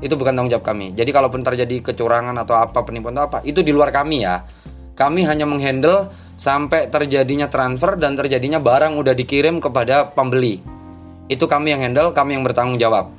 itu 0.00 0.16
bukan 0.16 0.32
tanggung 0.32 0.48
jawab 0.48 0.64
kami. 0.64 0.96
Jadi 0.96 1.12
kalaupun 1.12 1.44
terjadi 1.44 1.92
kecurangan 1.92 2.32
atau 2.40 2.56
apa 2.56 2.88
penipuan 2.88 3.12
atau 3.20 3.28
apa, 3.28 3.38
itu 3.44 3.60
di 3.60 3.68
luar 3.68 3.92
kami 3.92 4.24
ya. 4.24 4.48
Kami 4.96 5.28
hanya 5.28 5.44
menghandle 5.44 6.08
sampai 6.40 6.88
terjadinya 6.88 7.52
transfer 7.52 8.00
dan 8.00 8.16
terjadinya 8.16 8.56
barang 8.64 8.96
udah 8.96 9.12
dikirim 9.12 9.60
kepada 9.60 10.08
pembeli. 10.08 10.56
Itu 11.28 11.44
kami 11.44 11.76
yang 11.76 11.84
handle, 11.84 12.16
kami 12.16 12.40
yang 12.40 12.48
bertanggung 12.48 12.80
jawab. 12.80 13.12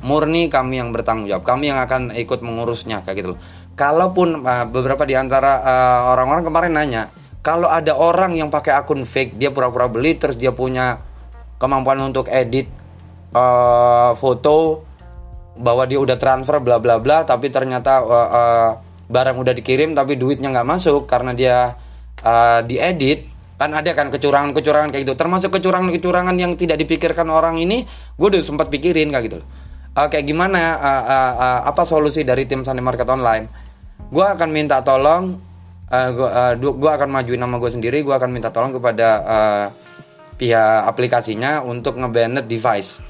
Murni 0.00 0.48
kami 0.48 0.80
yang 0.80 0.88
bertanggung 0.88 1.28
jawab, 1.28 1.44
kami 1.44 1.68
yang 1.68 1.76
akan 1.84 2.16
ikut 2.16 2.40
mengurusnya 2.40 3.04
kayak 3.04 3.16
gitu 3.20 3.28
loh. 3.36 3.40
Kalaupun 3.76 4.40
uh, 4.40 4.64
beberapa 4.72 5.04
di 5.04 5.12
antara 5.12 5.60
uh, 5.60 6.00
orang-orang 6.16 6.48
kemarin 6.48 6.72
nanya, 6.72 7.02
kalau 7.40 7.72
ada 7.72 7.96
orang 7.96 8.36
yang 8.36 8.52
pakai 8.52 8.76
akun 8.76 9.08
fake, 9.08 9.40
dia 9.40 9.48
pura-pura 9.48 9.88
beli 9.88 10.20
terus 10.20 10.36
dia 10.36 10.52
punya 10.52 11.00
kemampuan 11.56 12.00
untuk 12.04 12.28
edit 12.28 12.68
uh, 13.32 14.12
foto 14.16 14.84
bahwa 15.56 15.84
dia 15.84 16.00
udah 16.00 16.16
transfer 16.16 16.60
bla 16.60 16.80
bla 16.80 16.96
bla 16.96 17.24
tapi 17.24 17.52
ternyata 17.52 18.00
uh, 18.00 18.28
uh, 18.32 18.70
barang 19.10 19.36
udah 19.36 19.52
dikirim 19.52 19.92
tapi 19.92 20.16
duitnya 20.16 20.48
nggak 20.52 20.68
masuk 20.68 21.04
karena 21.04 21.32
dia 21.36 21.56
uh, 22.24 22.60
diedit 22.64 23.28
kan 23.60 23.76
ada 23.76 23.92
kan 23.92 24.08
kecurangan-kecurangan 24.08 24.88
kayak 24.88 25.04
gitu. 25.04 25.14
Termasuk 25.20 25.52
kecurangan-kecurangan 25.52 26.32
yang 26.40 26.56
tidak 26.56 26.80
dipikirkan 26.80 27.28
orang 27.28 27.60
ini 27.60 27.84
gue 28.16 28.26
udah 28.32 28.40
sempat 28.40 28.72
pikirin 28.72 29.12
kayak 29.12 29.24
gitu. 29.28 29.40
Uh, 29.92 30.08
kayak 30.08 30.24
gimana 30.24 30.80
uh, 30.80 31.04
uh, 31.04 31.32
uh, 31.36 31.60
apa 31.68 31.84
solusi 31.84 32.24
dari 32.24 32.48
tim 32.48 32.64
Sunday 32.64 32.80
Market 32.80 33.04
Online? 33.08 33.44
Gue 34.08 34.24
akan 34.24 34.48
minta 34.48 34.80
tolong 34.80 35.49
uh, 35.90 36.54
gue 36.56 36.90
uh, 36.90 36.94
akan 36.96 37.10
majuin 37.10 37.42
nama 37.42 37.58
gue 37.58 37.70
sendiri 37.70 38.00
gue 38.06 38.14
akan 38.14 38.30
minta 38.30 38.54
tolong 38.54 38.72
kepada 38.72 39.08
uh, 39.26 39.66
pihak 40.38 40.88
aplikasinya 40.88 41.60
untuk 41.66 42.00
ngebanned 42.00 42.46
device 42.48 43.02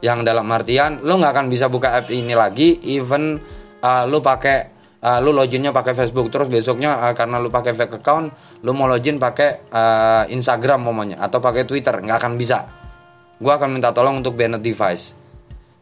yang 0.00 0.24
dalam 0.26 0.48
artian 0.50 1.04
lo 1.04 1.20
nggak 1.20 1.32
akan 1.36 1.46
bisa 1.52 1.70
buka 1.70 1.94
app 1.94 2.10
ini 2.10 2.34
lagi 2.34 2.80
even 2.88 3.38
uh, 3.84 4.04
lo 4.08 4.18
pakai 4.18 4.78
uh, 5.02 5.18
lu 5.22 5.30
loginnya 5.34 5.70
pakai 5.70 5.94
Facebook. 5.94 6.30
Terus 6.30 6.48
besoknya 6.50 6.98
uh, 6.98 7.14
karena 7.14 7.38
lu 7.38 7.50
pakai 7.50 7.74
fake 7.74 8.02
account 8.02 8.26
lu 8.62 8.74
mau 8.74 8.90
login 8.90 9.18
pakai 9.18 9.70
uh, 9.70 10.24
Instagram 10.30 10.82
momennya 10.82 11.18
atau 11.22 11.38
pakai 11.38 11.66
Twitter 11.66 11.94
nggak 11.98 12.18
akan 12.18 12.32
bisa. 12.38 12.58
Gua 13.38 13.54
akan 13.54 13.78
minta 13.78 13.94
tolong 13.94 14.18
untuk 14.18 14.34
banned 14.34 14.62
device. 14.62 15.14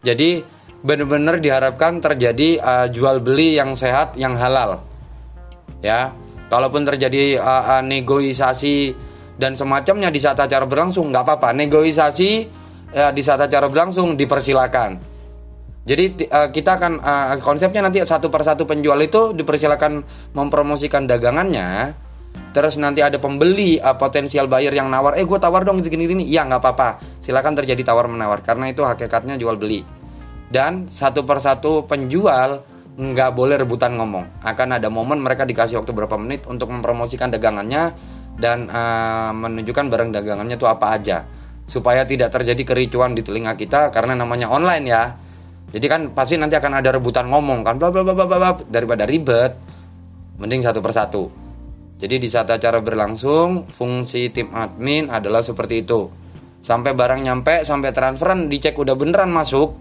Jadi 0.05 0.45
benar-benar 0.85 1.41
diharapkan 1.41 2.05
terjadi 2.05 2.61
uh, 2.61 2.87
jual 2.93 3.25
beli 3.25 3.57
yang 3.57 3.73
sehat 3.73 4.15
yang 4.21 4.37
halal 4.37 4.85
ya 5.87 6.11
kalaupun 6.51 6.83
terjadi 6.83 7.39
uh, 7.39 7.79
uh, 7.79 7.83
negosiasi 7.87 8.91
dan 9.39 9.55
semacamnya 9.55 10.11
di 10.11 10.19
saat 10.19 10.43
acara 10.43 10.67
berlangsung 10.67 11.15
nggak 11.15 11.23
apa-apa 11.23 11.55
negosiasi 11.55 12.51
uh, 12.91 13.15
di 13.15 13.23
saat 13.23 13.47
acara 13.47 13.71
berlangsung 13.71 14.19
dipersilakan 14.19 15.17
jadi 15.87 16.27
uh, 16.35 16.51
kita 16.51 16.83
akan 16.83 16.93
uh, 16.99 17.39
konsepnya 17.39 17.79
nanti 17.79 18.03
satu 18.03 18.27
persatu 18.27 18.67
penjual 18.67 18.99
itu 18.99 19.31
dipersilakan 19.39 20.03
mempromosikan 20.35 21.07
dagangannya. 21.07 21.95
Terus 22.51 22.75
nanti 22.75 23.07
ada 23.07 23.23
pembeli 23.23 23.79
uh, 23.79 23.95
potensial 23.95 24.51
buyer 24.51 24.75
yang 24.75 24.91
nawar, 24.91 25.15
eh 25.15 25.23
gue 25.23 25.39
tawar 25.39 25.63
dong 25.63 25.87
segini 25.87 26.11
gini. 26.11 26.27
Ya 26.27 26.43
nggak 26.43 26.59
apa-apa, 26.59 27.23
silakan 27.23 27.55
terjadi 27.55 27.87
tawar 27.87 28.11
menawar 28.11 28.43
karena 28.43 28.75
itu 28.75 28.83
hakikatnya 28.83 29.39
jual 29.39 29.55
beli. 29.55 29.87
Dan 30.51 30.91
satu 30.91 31.23
persatu 31.23 31.87
penjual 31.87 32.67
nggak 32.97 33.31
boleh 33.37 33.61
rebutan 33.61 33.95
ngomong. 34.01 34.41
Akan 34.41 34.73
ada 34.73 34.89
momen 34.89 35.21
mereka 35.21 35.45
dikasih 35.45 35.81
waktu 35.81 35.93
berapa 35.93 36.17
menit 36.17 36.49
untuk 36.49 36.73
mempromosikan 36.73 37.29
dagangannya 37.29 37.93
dan 38.41 38.69
uh, 38.73 39.33
menunjukkan 39.37 39.87
barang 39.89 40.11
dagangannya 40.13 40.57
itu 40.57 40.69
apa 40.69 40.97
aja 40.97 41.25
supaya 41.67 42.05
tidak 42.05 42.31
terjadi 42.31 42.63
kericuan 42.63 43.17
di 43.17 43.27
telinga 43.27 43.57
kita 43.59 43.91
karena 43.91 44.15
namanya 44.15 44.47
online 44.53 44.87
ya 44.87 45.03
jadi 45.77 45.87
kan 45.91 46.01
pasti 46.15 46.39
nanti 46.39 46.55
akan 46.55 46.79
ada 46.79 46.95
rebutan 46.95 47.27
ngomong 47.27 47.67
kan 47.67 47.75
bla 47.77 47.91
bla 47.91 48.07
bla 48.07 48.15
bla 48.15 48.27
bla 48.27 48.51
daripada 48.71 49.03
ribet. 49.03 49.53
Mending 50.37 50.63
satu 50.63 50.85
persatu. 50.85 51.33
Jadi 51.97 52.21
di 52.21 52.29
saat 52.29 52.53
acara 52.53 52.85
berlangsung, 52.85 53.73
fungsi 53.73 54.29
tim 54.29 54.53
admin 54.53 55.09
adalah 55.09 55.41
seperti 55.41 55.81
itu. 55.81 56.13
Sampai 56.61 56.93
barang 56.93 57.25
nyampe, 57.25 57.65
sampai 57.65 57.89
transferan 57.97 58.53
dicek 58.53 58.77
udah 58.77 58.93
beneran 58.93 59.33
masuk. 59.33 59.81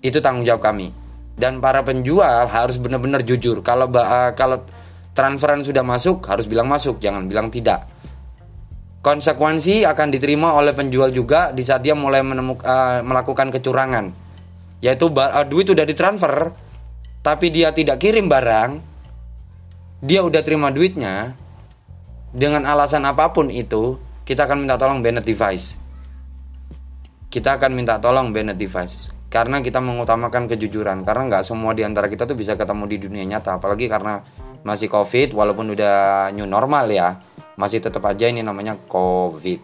Itu 0.00 0.24
tanggung 0.24 0.48
jawab 0.48 0.64
kami. 0.64 1.01
Dan 1.32 1.64
para 1.64 1.80
penjual 1.80 2.44
harus 2.48 2.76
benar-benar 2.76 3.24
jujur. 3.24 3.64
Kalau 3.64 3.88
uh, 3.88 4.32
kalau 4.36 4.62
transferan 5.16 5.64
sudah 5.64 5.84
masuk, 5.84 6.24
harus 6.28 6.44
bilang 6.44 6.68
masuk, 6.68 7.00
jangan 7.00 7.24
bilang 7.24 7.48
tidak. 7.48 7.88
Konsekuensi 9.02 9.82
akan 9.82 10.08
diterima 10.14 10.54
oleh 10.54 10.70
penjual 10.76 11.10
juga 11.10 11.50
di 11.50 11.66
saat 11.66 11.82
dia 11.82 11.96
mulai 11.96 12.22
menemuk, 12.22 12.62
uh, 12.62 13.02
melakukan 13.02 13.50
kecurangan. 13.50 14.14
Yaitu 14.78 15.10
uh, 15.10 15.44
duit 15.48 15.66
udah 15.70 15.86
ditransfer 15.86 16.52
tapi 17.22 17.54
dia 17.54 17.70
tidak 17.70 18.02
kirim 18.02 18.26
barang 18.26 18.82
dia 20.02 20.26
udah 20.26 20.42
terima 20.42 20.74
duitnya 20.74 21.38
dengan 22.34 22.66
alasan 22.66 23.06
apa 23.06 23.30
pun 23.30 23.46
itu 23.46 23.94
kita 24.26 24.50
akan 24.50 24.66
minta 24.66 24.74
tolong 24.74 24.98
banned 24.98 25.22
device. 25.22 25.78
Kita 27.30 27.56
akan 27.56 27.70
minta 27.72 28.02
tolong 28.02 28.34
banned 28.34 28.58
device 28.58 29.11
karena 29.32 29.64
kita 29.64 29.80
mengutamakan 29.80 30.44
kejujuran. 30.52 31.08
Karena 31.08 31.22
nggak 31.32 31.48
semua 31.48 31.72
di 31.72 31.80
antara 31.82 32.12
kita 32.12 32.28
tuh 32.28 32.36
bisa 32.36 32.52
ketemu 32.52 32.84
di 32.84 32.96
dunia 33.00 33.24
nyata. 33.24 33.56
Apalagi 33.56 33.88
karena 33.88 34.20
masih 34.62 34.92
covid 34.92 35.32
walaupun 35.32 35.72
udah 35.74 36.30
new 36.36 36.46
normal 36.46 36.86
ya 36.92 37.18
masih 37.56 37.80
tetap 37.80 38.04
aja 38.04 38.28
ini 38.28 38.44
namanya 38.44 38.76
COVID. 38.88 39.60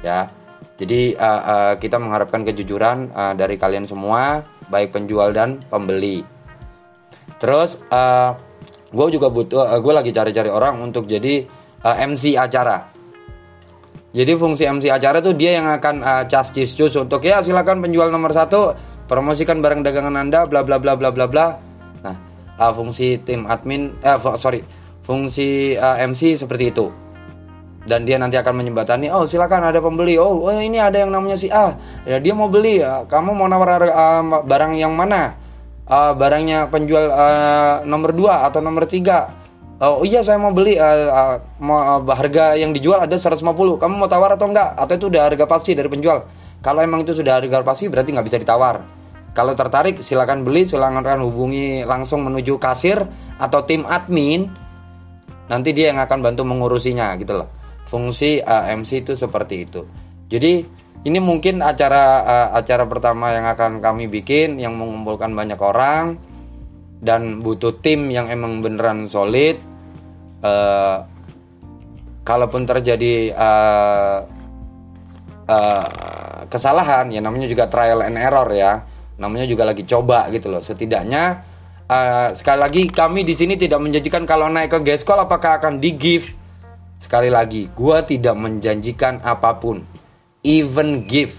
Ya. 0.00 0.32
Jadi 0.76 1.16
uh, 1.16 1.42
uh, 1.44 1.74
kita 1.80 1.96
mengharapkan 1.96 2.44
kejujuran 2.44 3.08
uh, 3.12 3.32
dari 3.32 3.56
kalian 3.56 3.88
semua 3.88 4.44
baik 4.68 4.92
penjual 4.92 5.32
dan 5.32 5.56
pembeli. 5.72 6.20
Terus 7.40 7.80
uh, 7.88 8.36
gue 8.92 9.06
juga 9.08 9.32
butuh 9.32 9.64
uh, 9.64 9.80
gue 9.80 9.92
lagi 9.92 10.12
cari-cari 10.12 10.52
orang 10.52 10.76
untuk 10.84 11.08
jadi 11.08 11.48
uh, 11.80 11.96
MC 11.96 12.36
acara 12.36 12.95
jadi 14.16 14.32
fungsi 14.32 14.64
MC 14.64 14.88
acara 14.88 15.20
tuh 15.20 15.36
dia 15.36 15.60
yang 15.60 15.68
akan 15.68 16.00
uh, 16.00 16.24
cas 16.24 16.48
cus 16.48 16.72
untuk 16.96 17.20
ya 17.20 17.44
silakan 17.44 17.84
penjual 17.84 18.08
nomor 18.08 18.32
satu 18.32 18.72
promosikan 19.04 19.60
barang 19.60 19.84
dagangan 19.84 20.16
anda 20.16 20.48
bla 20.48 20.64
bla 20.64 20.80
bla 20.80 20.96
bla 20.96 21.12
bla 21.12 21.28
bla. 21.28 21.46
Nah 22.00 22.16
uh, 22.56 22.72
fungsi 22.72 23.20
tim 23.20 23.44
admin 23.44 23.92
eh 24.00 24.16
sorry 24.40 24.64
fungsi 25.04 25.76
uh, 25.76 26.00
MC 26.00 26.40
seperti 26.40 26.72
itu. 26.72 26.88
Dan 27.86 28.08
dia 28.08 28.16
nanti 28.16 28.40
akan 28.40 28.56
menyembatani 28.56 29.12
oh 29.12 29.28
silakan 29.28 29.68
ada 29.68 29.84
pembeli. 29.84 30.16
Oh, 30.16 30.48
oh 30.48 30.56
ini 30.56 30.80
ada 30.80 30.96
yang 30.96 31.12
namanya 31.12 31.36
si 31.36 31.52
A. 31.52 31.76
Ya 32.08 32.16
dia 32.16 32.32
mau 32.32 32.48
beli 32.48 32.80
uh, 32.80 33.04
kamu 33.04 33.36
mau 33.36 33.52
nawar 33.52 33.84
uh, 33.84 34.42
barang 34.48 34.80
yang 34.80 34.96
mana? 34.96 35.36
Uh, 35.86 36.16
barangnya 36.16 36.66
penjual 36.72 37.12
uh, 37.12 37.84
nomor 37.86 38.10
2 38.10 38.48
atau 38.48 38.58
nomor 38.58 38.90
3 38.90 39.45
Oh 39.76 40.00
iya 40.08 40.24
saya 40.24 40.40
mau 40.40 40.56
beli 40.56 40.80
uh, 40.80 41.36
uh, 41.36 42.00
harga 42.16 42.56
yang 42.56 42.72
dijual 42.72 42.96
ada 42.96 43.12
150 43.12 43.44
kamu 43.76 43.92
mau 43.92 44.08
tawar 44.08 44.32
atau 44.32 44.48
enggak? 44.48 44.72
Atau 44.72 44.96
itu 44.96 45.06
udah 45.12 45.28
harga 45.28 45.44
pasti 45.44 45.76
dari 45.76 45.92
penjual? 45.92 46.24
Kalau 46.64 46.80
emang 46.80 47.04
itu 47.04 47.12
sudah 47.12 47.36
harga 47.36 47.60
pasti 47.60 47.84
berarti 47.92 48.16
nggak 48.16 48.24
bisa 48.24 48.40
ditawar. 48.40 48.80
Kalau 49.36 49.52
tertarik 49.52 50.00
silakan 50.00 50.48
beli 50.48 50.64
silakan 50.64 51.20
hubungi 51.20 51.84
langsung 51.84 52.24
menuju 52.24 52.56
kasir 52.56 53.04
atau 53.36 53.68
tim 53.68 53.84
admin. 53.84 54.48
Nanti 55.52 55.76
dia 55.76 55.92
yang 55.92 56.00
akan 56.00 56.24
bantu 56.24 56.48
mengurusinya 56.48 57.12
gitu 57.20 57.36
loh. 57.36 57.52
Fungsi 57.84 58.40
uh, 58.40 58.72
MC 58.72 59.04
itu 59.04 59.12
seperti 59.12 59.68
itu. 59.68 59.84
Jadi 60.32 60.64
ini 61.04 61.20
mungkin 61.20 61.60
acara 61.60 62.24
uh, 62.24 62.48
acara 62.56 62.88
pertama 62.88 63.28
yang 63.36 63.44
akan 63.44 63.84
kami 63.84 64.08
bikin 64.08 64.56
yang 64.56 64.72
mengumpulkan 64.72 65.36
banyak 65.36 65.60
orang 65.60 66.16
dan 67.00 67.44
butuh 67.44 67.76
tim 67.80 68.08
yang 68.08 68.28
emang 68.32 68.64
beneran 68.64 69.08
solid. 69.10 69.60
Uh, 70.40 71.02
kalaupun 72.26 72.66
terjadi 72.66 73.32
uh, 73.32 74.18
uh, 75.48 76.40
kesalahan 76.50 77.08
ya 77.10 77.22
namanya 77.22 77.46
juga 77.46 77.66
trial 77.70 78.04
and 78.04 78.18
error 78.18 78.48
ya. 78.52 78.84
Namanya 79.16 79.48
juga 79.48 79.64
lagi 79.64 79.88
coba 79.88 80.28
gitu 80.28 80.52
loh. 80.52 80.60
Setidaknya 80.60 81.40
uh, 81.88 82.28
sekali 82.36 82.58
lagi 82.60 82.82
kami 82.90 83.22
di 83.22 83.34
sini 83.38 83.54
tidak 83.56 83.80
menjanjikan 83.80 84.26
kalau 84.28 84.50
naik 84.50 84.74
ke 84.74 84.78
Geskol 84.92 85.22
apakah 85.22 85.62
akan 85.62 85.80
di 85.80 85.94
give. 85.96 86.34
Sekali 86.96 87.28
lagi, 87.28 87.68
gue 87.76 87.98
tidak 88.08 88.32
menjanjikan 88.40 89.20
apa 89.20 89.60
pun, 89.60 89.84
even 90.40 91.04
give. 91.04 91.36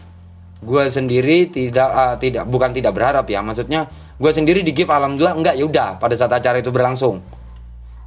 Gue 0.61 0.85
sendiri 0.85 1.49
tidak 1.49 1.89
uh, 1.89 2.15
tidak 2.21 2.45
bukan 2.45 2.77
tidak 2.77 2.93
berharap 2.93 3.25
ya, 3.25 3.41
maksudnya 3.41 3.89
gue 4.17 4.31
sendiri 4.33 4.65
di 4.65 4.73
give 4.73 4.89
alhamdulillah 4.89 5.37
enggak 5.37 5.55
ya 5.55 5.65
udah 5.69 5.89
pada 6.01 6.17
saat 6.17 6.33
acara 6.33 6.57
itu 6.57 6.73
berlangsung. 6.73 7.21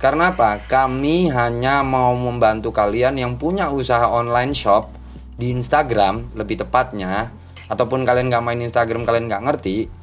Karena 0.00 0.32
apa? 0.32 0.64
Kami 0.64 1.28
hanya 1.30 1.84
mau 1.84 2.16
membantu 2.16 2.72
kalian 2.72 3.20
yang 3.20 3.36
punya 3.36 3.68
usaha 3.68 4.08
online 4.08 4.56
shop 4.56 4.88
di 5.36 5.52
Instagram 5.52 6.34
lebih 6.34 6.64
tepatnya 6.64 7.30
ataupun 7.68 8.02
kalian 8.02 8.32
nggak 8.32 8.44
main 8.44 8.60
Instagram 8.64 9.04
kalian 9.04 9.28
nggak 9.28 9.44
ngerti 9.44 10.00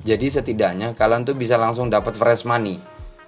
jadi 0.00 0.26
setidaknya 0.32 0.96
kalian 0.96 1.28
tuh 1.28 1.36
bisa 1.36 1.60
langsung 1.60 1.92
dapat 1.92 2.16
fresh 2.16 2.48
money. 2.48 2.80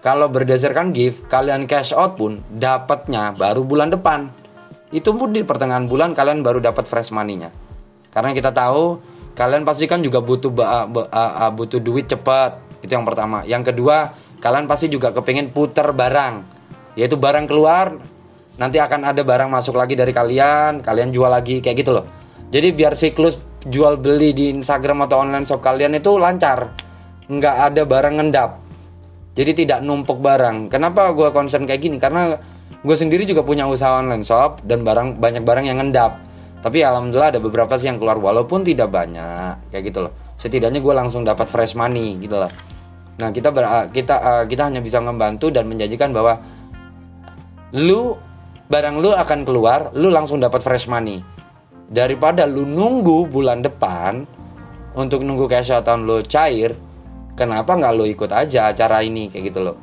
Kalau 0.03 0.27
berdasarkan 0.27 0.91
gift, 0.91 1.31
kalian 1.31 1.71
cash 1.71 1.95
out 1.95 2.19
pun 2.19 2.43
dapatnya 2.51 3.37
baru 3.37 3.63
bulan 3.63 3.93
depan. 3.93 4.33
Itu 4.91 5.15
pun 5.15 5.31
di 5.31 5.47
pertengahan 5.47 5.87
bulan 5.87 6.17
kalian 6.17 6.43
baru 6.43 6.59
dapat 6.59 6.91
fresh 6.91 7.15
money-nya. 7.15 7.55
Karena 8.11 8.35
kita 8.35 8.51
tahu 8.51 8.99
kalian 9.33 9.65
pasti 9.65 9.89
kan 9.89 10.05
juga 10.05 10.21
butuh 10.21 10.53
ba- 10.53 10.85
ba- 10.89 11.09
uh, 11.09 11.33
uh, 11.49 11.51
butuh 11.53 11.81
duit 11.81 12.09
cepat. 12.09 12.61
Itu 12.85 12.93
yang 12.93 13.07
pertama. 13.07 13.47
Yang 13.49 13.73
kedua 13.73 14.13
kalian 14.43 14.67
pasti 14.67 14.91
juga 14.93 15.15
kepengen 15.15 15.55
puter 15.55 15.91
barang. 15.93 16.35
Yaitu 16.99 17.17
barang 17.17 17.49
keluar 17.49 17.97
nanti 18.61 18.77
akan 18.77 19.09
ada 19.09 19.25
barang 19.25 19.49
masuk 19.49 19.77
lagi 19.79 19.97
dari 19.97 20.13
kalian. 20.13 20.85
Kalian 20.85 21.11
jual 21.11 21.31
lagi 21.31 21.65
kayak 21.65 21.77
gitu 21.81 21.93
loh. 21.97 22.07
Jadi 22.53 22.69
biar 22.77 22.93
siklus 22.93 23.41
jual 23.65 23.97
beli 23.97 24.37
di 24.37 24.53
Instagram 24.53 25.09
atau 25.09 25.25
online 25.25 25.49
shop 25.49 25.65
kalian 25.65 25.97
itu 25.97 26.21
lancar. 26.21 26.75
Nggak 27.33 27.57
ada 27.73 27.83
barang 27.89 28.15
ngendap. 28.21 28.51
Jadi 29.33 29.65
tidak 29.65 29.81
numpuk 29.81 30.21
barang. 30.21 30.69
Kenapa 30.69 31.09
gue 31.17 31.33
concern 31.33 31.65
kayak 31.65 31.81
gini? 31.81 31.97
Karena 31.97 32.37
gue 32.83 32.97
sendiri 32.99 33.25
juga 33.25 33.41
punya 33.47 33.65
usaha 33.65 34.03
online 34.03 34.27
shop 34.27 34.61
dan 34.67 34.85
barang 34.85 35.17
banyak 35.17 35.41
barang 35.47 35.65
yang 35.65 35.81
ngendap 35.81 36.32
tapi 36.63 36.79
alhamdulillah 36.87 37.35
ada 37.37 37.43
beberapa 37.43 37.75
sih 37.75 37.91
yang 37.91 37.99
keluar 37.99 38.23
walaupun 38.23 38.63
tidak 38.63 38.95
banyak 38.95 39.75
kayak 39.75 39.83
gitu 39.91 40.07
loh. 40.07 40.15
Setidaknya 40.39 40.79
gue 40.79 40.95
langsung 40.95 41.27
dapat 41.27 41.51
fresh 41.51 41.75
money 41.75 42.23
gitu 42.23 42.39
loh. 42.39 42.51
Nah 43.19 43.35
kita 43.35 43.51
ber, 43.51 43.91
kita 43.91 44.15
uh, 44.23 44.45
kita 44.47 44.71
hanya 44.71 44.79
bisa 44.79 45.03
membantu 45.03 45.51
dan 45.51 45.67
menjanjikan 45.67 46.15
bahwa 46.15 46.39
lu 47.75 48.15
barang 48.71 48.97
lu 49.03 49.11
akan 49.11 49.43
keluar 49.43 49.91
lu 49.99 50.15
langsung 50.15 50.39
dapat 50.39 50.63
fresh 50.63 50.87
money. 50.87 51.19
Daripada 51.91 52.47
lu 52.47 52.63
nunggu 52.63 53.27
bulan 53.27 53.61
depan 53.61 54.23
untuk 54.95 55.27
nunggu 55.27 55.51
cash 55.51 55.75
outan 55.75 56.07
lu 56.07 56.23
cair 56.23 56.79
kenapa 57.35 57.75
nggak 57.75 57.93
lu 57.99 58.07
ikut 58.07 58.31
aja 58.31 58.71
acara 58.71 59.03
ini 59.03 59.27
kayak 59.35 59.51
gitu 59.51 59.67
loh. 59.67 59.77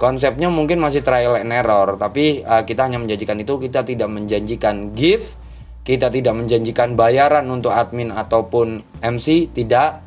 Konsepnya 0.00 0.48
mungkin 0.48 0.80
masih 0.80 1.04
trial 1.04 1.36
and 1.36 1.52
error 1.52 2.00
tapi 2.00 2.40
uh, 2.40 2.64
kita 2.64 2.88
hanya 2.88 2.96
menjanjikan 2.96 3.36
itu 3.36 3.60
kita 3.60 3.84
tidak 3.84 4.08
menjanjikan 4.08 4.96
gift 4.96 5.41
kita 5.82 6.14
tidak 6.14 6.34
menjanjikan 6.38 6.94
bayaran 6.94 7.46
untuk 7.50 7.74
admin 7.74 8.14
ataupun 8.14 8.82
MC 9.02 9.50
tidak. 9.50 10.02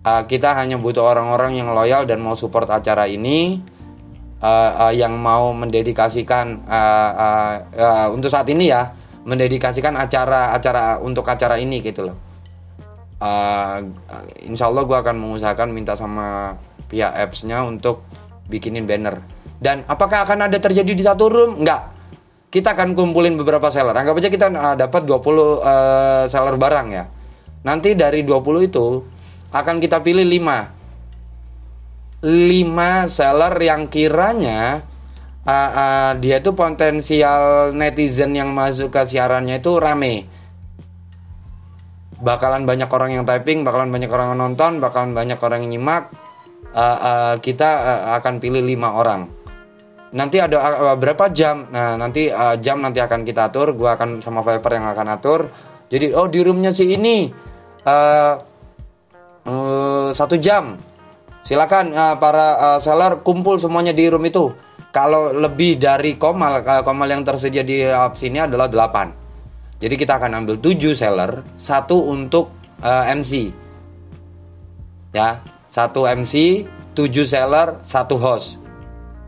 Uh, 0.00 0.24
kita 0.24 0.56
hanya 0.56 0.80
butuh 0.80 1.04
orang-orang 1.04 1.60
yang 1.60 1.76
loyal 1.76 2.08
dan 2.08 2.24
mau 2.24 2.32
support 2.32 2.64
acara 2.72 3.04
ini 3.04 3.60
uh, 4.40 4.88
uh, 4.88 4.92
yang 4.96 5.12
mau 5.12 5.52
mendedikasikan 5.52 6.64
uh, 6.64 7.12
uh, 7.12 7.54
uh, 7.76 8.08
untuk 8.08 8.32
saat 8.32 8.48
ini 8.48 8.72
ya 8.72 8.96
mendedikasikan 9.28 10.00
acara-acara 10.00 11.04
untuk 11.04 11.28
acara 11.28 11.60
ini 11.60 11.84
gitu 11.84 12.08
loh. 12.08 12.16
Uh, 13.20 13.84
insya 14.48 14.72
Allah 14.72 14.88
gue 14.88 14.96
akan 14.96 15.16
mengusahakan 15.20 15.68
minta 15.68 15.92
sama 15.92 16.56
pihak 16.88 17.12
apps-nya 17.12 17.60
untuk 17.60 18.00
bikinin 18.48 18.88
banner. 18.88 19.20
Dan 19.60 19.84
apakah 19.84 20.24
akan 20.24 20.48
ada 20.48 20.56
terjadi 20.56 20.92
di 20.96 21.04
satu 21.04 21.28
room? 21.28 21.60
Enggak 21.60 21.99
kita 22.50 22.74
akan 22.74 22.98
kumpulin 22.98 23.38
beberapa 23.38 23.70
seller. 23.70 23.94
Anggap 23.94 24.18
aja 24.18 24.28
kita 24.28 24.50
uh, 24.50 24.74
dapat 24.74 25.06
20 25.06 25.14
uh, 25.14 26.26
seller 26.26 26.58
barang 26.58 26.88
ya. 26.90 27.06
Nanti 27.62 27.94
dari 27.94 28.26
20 28.26 28.66
itu 28.66 28.86
akan 29.54 29.78
kita 29.78 30.02
pilih 30.02 30.26
5. 30.26 32.26
5 32.26 33.08
seller 33.08 33.54
yang 33.62 33.86
kiranya 33.86 34.82
uh, 35.46 35.70
uh, 35.72 36.10
dia 36.18 36.42
itu 36.42 36.50
potensial 36.52 37.70
netizen 37.72 38.34
yang 38.34 38.50
masuk 38.50 38.90
ke 38.90 39.06
siarannya 39.06 39.62
itu 39.62 39.78
rame. 39.78 40.26
Bakalan 42.20 42.68
banyak 42.68 42.90
orang 42.92 43.16
yang 43.16 43.24
typing, 43.24 43.64
bakalan 43.64 43.88
banyak 43.88 44.12
orang 44.12 44.36
yang 44.36 44.40
nonton, 44.44 44.76
bakalan 44.76 45.16
banyak 45.16 45.40
orang 45.40 45.64
yang 45.64 45.72
nyimak. 45.78 46.12
Uh, 46.70 46.98
uh, 47.00 47.34
kita 47.40 47.66
uh, 47.66 48.20
akan 48.20 48.36
pilih 48.36 48.60
5 48.60 49.00
orang 49.00 49.39
nanti 50.12 50.36
ada 50.42 50.56
uh, 50.60 50.96
berapa 50.96 51.30
jam? 51.30 51.70
Nah 51.70 51.96
nanti 51.96 52.30
uh, 52.30 52.56
jam 52.58 52.82
nanti 52.82 52.98
akan 53.02 53.22
kita 53.22 53.50
atur. 53.50 53.74
Gua 53.74 53.94
akan 53.94 54.22
sama 54.22 54.44
Viper 54.44 54.72
yang 54.76 54.86
akan 54.90 55.06
atur. 55.14 55.40
Jadi 55.90 56.14
oh 56.14 56.26
di 56.30 56.38
roomnya 56.42 56.70
si 56.74 56.90
ini. 56.94 57.30
Uh, 57.82 58.34
uh, 59.48 60.08
satu 60.12 60.36
jam. 60.36 60.76
Silakan 61.42 61.96
uh, 61.96 62.14
para 62.20 62.48
uh, 62.58 62.78
seller 62.78 63.24
kumpul 63.24 63.56
semuanya 63.58 63.90
di 63.90 64.06
room 64.06 64.22
itu. 64.28 64.52
Kalau 64.90 65.30
lebih 65.30 65.78
dari 65.78 66.18
komal 66.18 66.66
komal 66.82 67.06
yang 67.06 67.22
tersedia 67.22 67.62
di 67.62 67.86
uh, 67.86 68.10
sini 68.10 68.42
adalah 68.42 68.66
8 68.66 69.78
jadi 69.80 69.94
kita 69.96 70.18
akan 70.18 70.42
ambil 70.44 70.58
7 70.58 70.98
seller. 70.98 71.46
Satu 71.54 72.10
untuk 72.10 72.50
uh, 72.82 73.06
MC 73.06 73.54
ya 75.10 75.42
satu 75.66 76.06
MC 76.06 76.66
7 76.94 77.10
seller 77.26 77.82
satu 77.82 78.14
host 78.18 78.59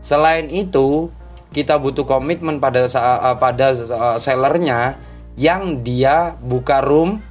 Selain 0.03 0.51
itu, 0.51 1.07
kita 1.55 1.79
butuh 1.79 2.03
komitmen 2.03 2.59
pada 2.59 2.83
uh, 2.91 3.39
pada 3.39 3.71
uh, 3.71 4.17
sellernya 4.19 4.99
yang 5.39 5.79
dia 5.79 6.35
buka 6.43 6.83
room 6.83 7.23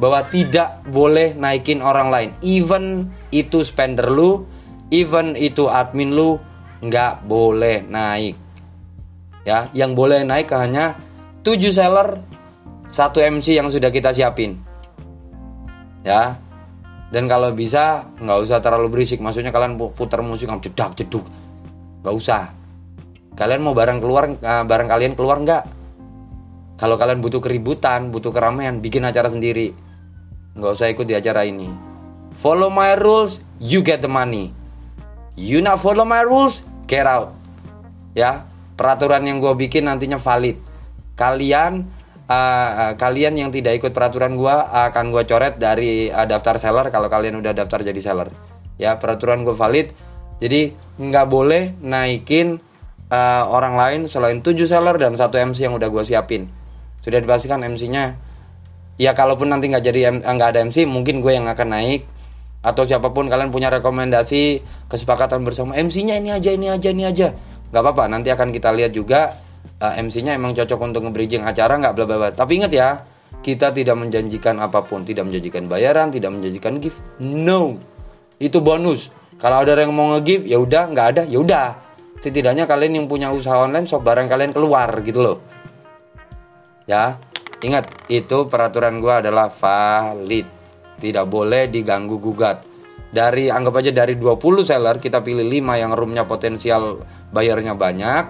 bahwa 0.00 0.24
tidak 0.24 0.80
boleh 0.88 1.36
naikin 1.36 1.84
orang 1.84 2.08
lain. 2.08 2.30
Even 2.40 3.12
itu 3.28 3.60
spender 3.60 4.08
lu, 4.08 4.48
even 4.88 5.36
itu 5.36 5.68
admin 5.68 6.16
lu 6.16 6.40
nggak 6.80 7.28
boleh 7.28 7.84
naik. 7.84 8.40
Ya, 9.44 9.68
yang 9.76 9.92
boleh 9.94 10.26
naik 10.26 10.50
hanya 10.56 10.98
7 11.46 11.70
seller, 11.70 12.18
satu 12.90 13.22
MC 13.22 13.60
yang 13.60 13.68
sudah 13.70 13.92
kita 13.92 14.10
siapin. 14.10 14.58
Ya. 16.02 16.40
Dan 17.06 17.30
kalau 17.30 17.54
bisa 17.54 18.10
nggak 18.18 18.38
usah 18.42 18.58
terlalu 18.58 18.90
berisik, 18.90 19.22
maksudnya 19.22 19.54
kalian 19.54 19.78
putar 19.78 20.26
musik 20.26 20.50
yang 20.50 20.58
jedak 20.58 20.98
jeduk 20.98 21.22
Gak 22.06 22.14
usah. 22.14 22.54
Kalian 23.34 23.66
mau 23.66 23.74
barang 23.74 23.98
keluar, 23.98 24.30
uh, 24.30 24.62
barang 24.62 24.86
kalian 24.86 25.18
keluar 25.18 25.42
nggak? 25.42 25.62
Kalau 26.78 26.94
kalian 26.94 27.18
butuh 27.18 27.42
keributan, 27.42 28.14
butuh 28.14 28.30
keramaian, 28.30 28.78
bikin 28.78 29.02
acara 29.02 29.26
sendiri. 29.26 29.74
Nggak 30.54 30.72
usah 30.78 30.86
ikut 30.86 31.02
di 31.02 31.18
acara 31.18 31.42
ini. 31.42 31.66
Follow 32.38 32.70
my 32.70 32.94
rules, 32.94 33.42
you 33.58 33.82
get 33.82 34.06
the 34.06 34.08
money. 34.08 34.54
You 35.34 35.58
not 35.60 35.82
follow 35.82 36.06
my 36.06 36.22
rules, 36.22 36.62
get 36.86 37.10
out. 37.10 37.34
Ya, 38.14 38.46
peraturan 38.78 39.26
yang 39.26 39.42
gue 39.42 39.52
bikin 39.66 39.90
nantinya 39.90 40.16
valid. 40.16 40.56
Kalian 41.18 41.90
uh, 42.30 42.94
kalian 42.96 43.34
yang 43.34 43.50
tidak 43.50 43.82
ikut 43.82 43.92
peraturan 43.92 44.38
gue 44.38 44.54
akan 44.54 45.12
gue 45.12 45.26
coret 45.28 45.58
dari 45.58 46.08
uh, 46.08 46.24
daftar 46.24 46.56
seller 46.56 46.86
kalau 46.88 47.10
kalian 47.10 47.36
udah 47.42 47.50
daftar 47.50 47.82
jadi 47.82 47.98
seller. 47.98 48.30
Ya, 48.78 48.94
peraturan 48.96 49.42
gue 49.42 49.56
valid 49.56 49.90
jadi 50.36 50.76
nggak 50.96 51.26
boleh 51.28 51.76
naikin 51.80 52.60
uh, 53.08 53.44
orang 53.48 53.74
lain 53.76 54.00
selain 54.08 54.40
7 54.44 54.56
seller 54.68 54.96
dan 55.00 55.16
satu 55.16 55.40
MC 55.40 55.64
yang 55.68 55.74
udah 55.76 55.88
gue 55.88 56.04
siapin. 56.04 56.48
Sudah 57.00 57.22
dipastikan 57.22 57.62
MC-nya. 57.62 58.18
Ya 58.96 59.12
kalaupun 59.12 59.52
nanti 59.52 59.68
nggak 59.68 59.84
jadi 59.84 60.00
nggak 60.24 60.48
ada 60.56 60.60
MC, 60.64 60.88
mungkin 60.88 61.20
gue 61.20 61.36
yang 61.36 61.46
akan 61.48 61.68
naik. 61.72 62.08
Atau 62.64 62.82
siapa 62.82 63.14
pun 63.14 63.30
kalian 63.30 63.54
punya 63.54 63.70
rekomendasi 63.70 64.64
kesepakatan 64.90 65.46
bersama 65.46 65.76
MC-nya 65.78 66.18
ini 66.18 66.34
aja 66.34 66.50
ini 66.50 66.66
aja 66.66 66.88
ini 66.90 67.04
aja. 67.06 67.28
Nggak 67.70 67.82
apa-apa 67.82 68.04
nanti 68.10 68.32
akan 68.32 68.50
kita 68.50 68.74
lihat 68.74 68.92
juga 68.96 69.38
uh, 69.78 69.92
eh, 69.94 70.02
MC-nya 70.02 70.34
emang 70.34 70.56
cocok 70.56 70.80
untuk 70.82 71.06
nge-bridging 71.06 71.46
acara 71.46 71.78
nggak 71.78 71.94
bla 71.94 72.04
bla 72.08 72.16
bla. 72.18 72.30
Tapi 72.34 72.52
ingat 72.58 72.72
ya 72.74 73.06
kita 73.44 73.70
tidak 73.70 73.94
menjanjikan 73.94 74.58
apa 74.58 74.82
pun. 74.82 75.06
Tidak 75.06 75.22
menjanjikan 75.22 75.70
bayaran 75.70 76.10
tidak 76.10 76.34
menjanjikan 76.34 76.82
gift. 76.82 76.98
No. 77.22 77.78
Itu 78.42 78.60
bonus 78.60 79.08
kalau 79.36 79.60
ada 79.60 79.76
yang 79.76 79.92
mau 79.92 80.16
nge-give 80.16 80.48
ya 80.48 80.56
udah, 80.56 80.88
nggak 80.88 81.06
ada 81.12 81.22
ya 81.28 81.38
udah. 81.44 81.68
Setidaknya 82.24 82.64
kalian 82.64 83.04
yang 83.04 83.06
punya 83.06 83.28
usaha 83.28 83.60
online 83.60 83.84
sok 83.84 84.00
barang 84.00 84.32
kalian 84.32 84.56
keluar 84.56 84.88
gitu 85.04 85.20
loh. 85.20 85.38
Ya, 86.88 87.20
ingat 87.60 87.92
itu 88.08 88.48
peraturan 88.48 89.04
gua 89.04 89.20
adalah 89.20 89.52
valid. 89.52 90.48
Tidak 90.96 91.26
boleh 91.28 91.68
diganggu 91.68 92.16
gugat. 92.16 92.64
Dari 93.12 93.52
anggap 93.52 93.84
aja 93.84 93.92
dari 93.92 94.16
20 94.16 94.64
seller 94.64 94.96
kita 94.96 95.20
pilih 95.20 95.44
5 95.44 95.82
yang 95.84 95.92
roomnya 95.92 96.24
potensial 96.24 97.04
bayarnya 97.28 97.76
banyak. 97.76 98.24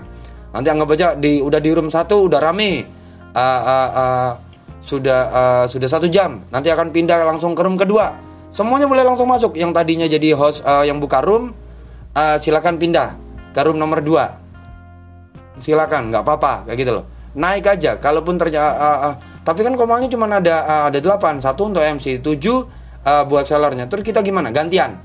Nanti 0.50 0.68
anggap 0.74 0.88
aja 0.98 1.06
di 1.14 1.38
udah 1.38 1.62
di 1.62 1.70
room 1.70 1.86
satu 1.86 2.26
udah 2.26 2.42
rame. 2.42 2.82
Uh, 3.30 3.62
uh, 3.62 3.90
uh, 3.94 4.30
sudah 4.82 5.20
uh, 5.30 5.64
sudah 5.70 5.86
satu 5.86 6.10
jam. 6.10 6.42
Nanti 6.50 6.66
akan 6.74 6.90
pindah 6.90 7.22
langsung 7.22 7.54
ke 7.54 7.62
room 7.62 7.78
kedua 7.78 8.25
Semuanya 8.56 8.88
boleh 8.88 9.04
langsung 9.04 9.28
masuk. 9.28 9.52
Yang 9.60 9.76
tadinya 9.76 10.08
jadi 10.08 10.32
host 10.32 10.64
uh, 10.64 10.80
yang 10.80 10.96
buka 10.96 11.20
room, 11.20 11.52
uh, 12.16 12.40
silakan 12.40 12.80
pindah 12.80 13.12
ke 13.52 13.60
room 13.60 13.76
nomor 13.76 14.00
2. 14.00 15.60
Silakan, 15.60 16.08
nggak 16.08 16.24
apa-apa, 16.24 16.64
kayak 16.64 16.78
gitu 16.80 16.92
loh. 16.96 17.04
Naik 17.36 17.68
aja, 17.68 18.00
kalaupun 18.00 18.40
ternyata. 18.40 18.72
Uh, 18.72 18.98
uh, 19.12 19.14
tapi 19.44 19.60
kan 19.60 19.76
komalnya 19.76 20.08
cuma 20.08 20.24
ada 20.24 20.64
uh, 20.64 20.84
ada 20.88 20.98
8, 21.04 21.44
satu 21.44 21.68
untuk 21.68 21.84
MC, 21.84 22.24
7 22.24 22.32
uh, 22.32 22.64
buat 23.28 23.44
sellernya. 23.44 23.92
Terus 23.92 24.08
kita 24.08 24.24
gimana? 24.24 24.48
Gantian. 24.48 25.04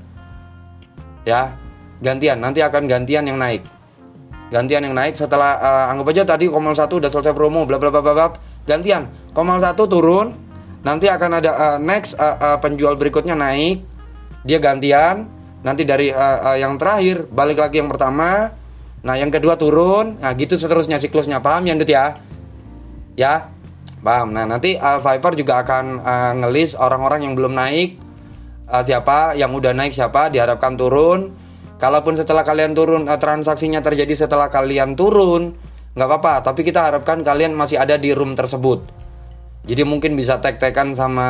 Ya, 1.28 1.52
gantian. 2.00 2.40
Nanti 2.40 2.64
akan 2.64 2.88
gantian 2.88 3.28
yang 3.28 3.36
naik. 3.36 3.68
Gantian 4.48 4.80
yang 4.80 4.96
naik 4.96 5.12
setelah 5.12 5.60
uh, 5.60 5.92
anggap 5.92 6.08
aja 6.08 6.22
tadi 6.24 6.48
komal 6.48 6.72
satu 6.72 7.04
udah 7.04 7.12
selesai 7.12 7.36
promo, 7.36 7.68
bla 7.68 7.76
bla 7.76 7.92
bla 7.92 8.00
bla. 8.00 8.32
Gantian. 8.64 9.12
Komal 9.36 9.60
satu 9.60 9.84
turun, 9.84 10.32
nanti 10.82 11.06
akan 11.08 11.30
ada 11.42 11.50
uh, 11.54 11.78
next 11.78 12.18
uh, 12.18 12.36
uh, 12.38 12.58
penjual 12.58 12.94
berikutnya 12.98 13.34
naik 13.38 13.82
dia 14.42 14.58
gantian. 14.58 15.30
Nanti 15.62 15.86
dari 15.86 16.10
uh, 16.10 16.38
uh, 16.52 16.56
yang 16.58 16.74
terakhir 16.74 17.30
balik 17.30 17.62
lagi 17.62 17.78
yang 17.78 17.90
pertama. 17.90 18.50
Nah 19.06 19.14
yang 19.14 19.30
kedua 19.30 19.54
turun. 19.54 20.18
Nah 20.18 20.34
gitu 20.34 20.58
seterusnya 20.58 20.98
siklusnya. 20.98 21.38
Paham 21.38 21.70
ya 21.70 21.74
Dut 21.78 21.90
ya? 21.90 22.18
Ya? 23.14 23.34
Paham. 24.02 24.34
Nah, 24.34 24.42
nanti 24.50 24.74
uh, 24.74 24.98
Viper 24.98 25.38
juga 25.38 25.62
akan 25.62 25.84
uh, 26.02 26.32
ngelis 26.42 26.74
orang-orang 26.74 27.22
yang 27.22 27.38
belum 27.38 27.54
naik. 27.54 28.02
Uh, 28.66 28.82
siapa, 28.82 29.38
yang 29.38 29.54
udah 29.54 29.70
naik 29.70 29.94
siapa, 29.94 30.26
diharapkan 30.26 30.74
turun. 30.74 31.30
Kalaupun 31.78 32.18
setelah 32.18 32.42
kalian 32.42 32.74
turun 32.74 33.06
uh, 33.06 33.14
transaksinya 33.14 33.78
terjadi 33.78 34.26
setelah 34.26 34.50
kalian 34.50 34.98
turun, 34.98 35.54
nggak 35.94 36.08
apa-apa. 36.08 36.50
Tapi 36.50 36.66
kita 36.66 36.90
harapkan 36.90 37.22
kalian 37.22 37.54
masih 37.54 37.78
ada 37.78 37.94
di 37.94 38.10
room 38.10 38.34
tersebut. 38.34 39.01
Jadi 39.62 39.82
mungkin 39.86 40.18
bisa 40.18 40.42
tag-tagan 40.42 40.94
sama 40.98 41.28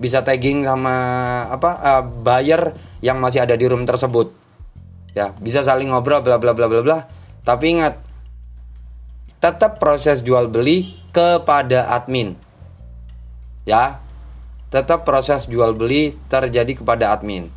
bisa 0.00 0.24
tagging 0.24 0.64
sama 0.64 0.96
apa 1.52 1.70
uh, 1.76 2.02
buyer 2.04 2.72
yang 3.04 3.20
masih 3.20 3.44
ada 3.44 3.56
di 3.56 3.68
room 3.68 3.84
tersebut. 3.84 4.32
Ya, 5.12 5.36
bisa 5.40 5.60
saling 5.60 5.92
ngobrol 5.92 6.24
bla 6.24 6.40
bla 6.40 6.56
bla 6.56 6.68
bla 6.68 6.80
bla. 6.80 6.98
Tapi 7.44 7.76
ingat, 7.76 8.00
tetap 9.40 9.80
proses 9.80 10.20
jual 10.20 10.48
beli 10.52 10.96
kepada 11.12 11.88
admin. 11.92 12.36
Ya, 13.64 14.00
tetap 14.70 15.02
proses 15.02 15.48
jual 15.50 15.74
beli 15.74 16.16
terjadi 16.30 16.80
kepada 16.80 17.12
admin. 17.16 17.50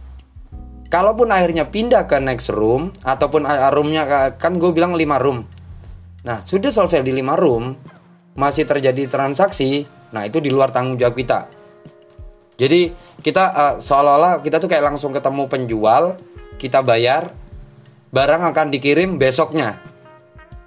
Kalaupun 0.90 1.30
akhirnya 1.34 1.70
pindah 1.70 2.06
ke 2.06 2.22
next 2.22 2.54
room 2.54 2.94
ataupun 3.02 3.46
roomnya 3.74 4.34
kan 4.38 4.62
gue 4.62 4.70
bilang 4.74 4.94
5 4.94 5.24
room. 5.26 5.42
Nah, 6.22 6.46
sudah 6.46 6.70
selesai 6.70 7.02
di 7.02 7.10
5 7.18 7.34
room, 7.34 7.74
masih 8.34 8.66
terjadi 8.66 9.10
transaksi, 9.10 9.86
nah 10.10 10.26
itu 10.26 10.42
di 10.42 10.50
luar 10.50 10.74
tanggung 10.74 10.98
jawab 10.98 11.16
kita. 11.18 11.40
Jadi 12.58 12.94
kita 13.22 13.44
uh, 13.54 13.76
seolah-olah 13.82 14.42
kita 14.46 14.62
tuh 14.62 14.70
kayak 14.70 14.94
langsung 14.94 15.14
ketemu 15.14 15.50
penjual, 15.50 16.18
kita 16.58 16.86
bayar, 16.86 17.34
barang 18.14 18.44
akan 18.54 18.68
dikirim 18.70 19.18
besoknya. 19.18 19.82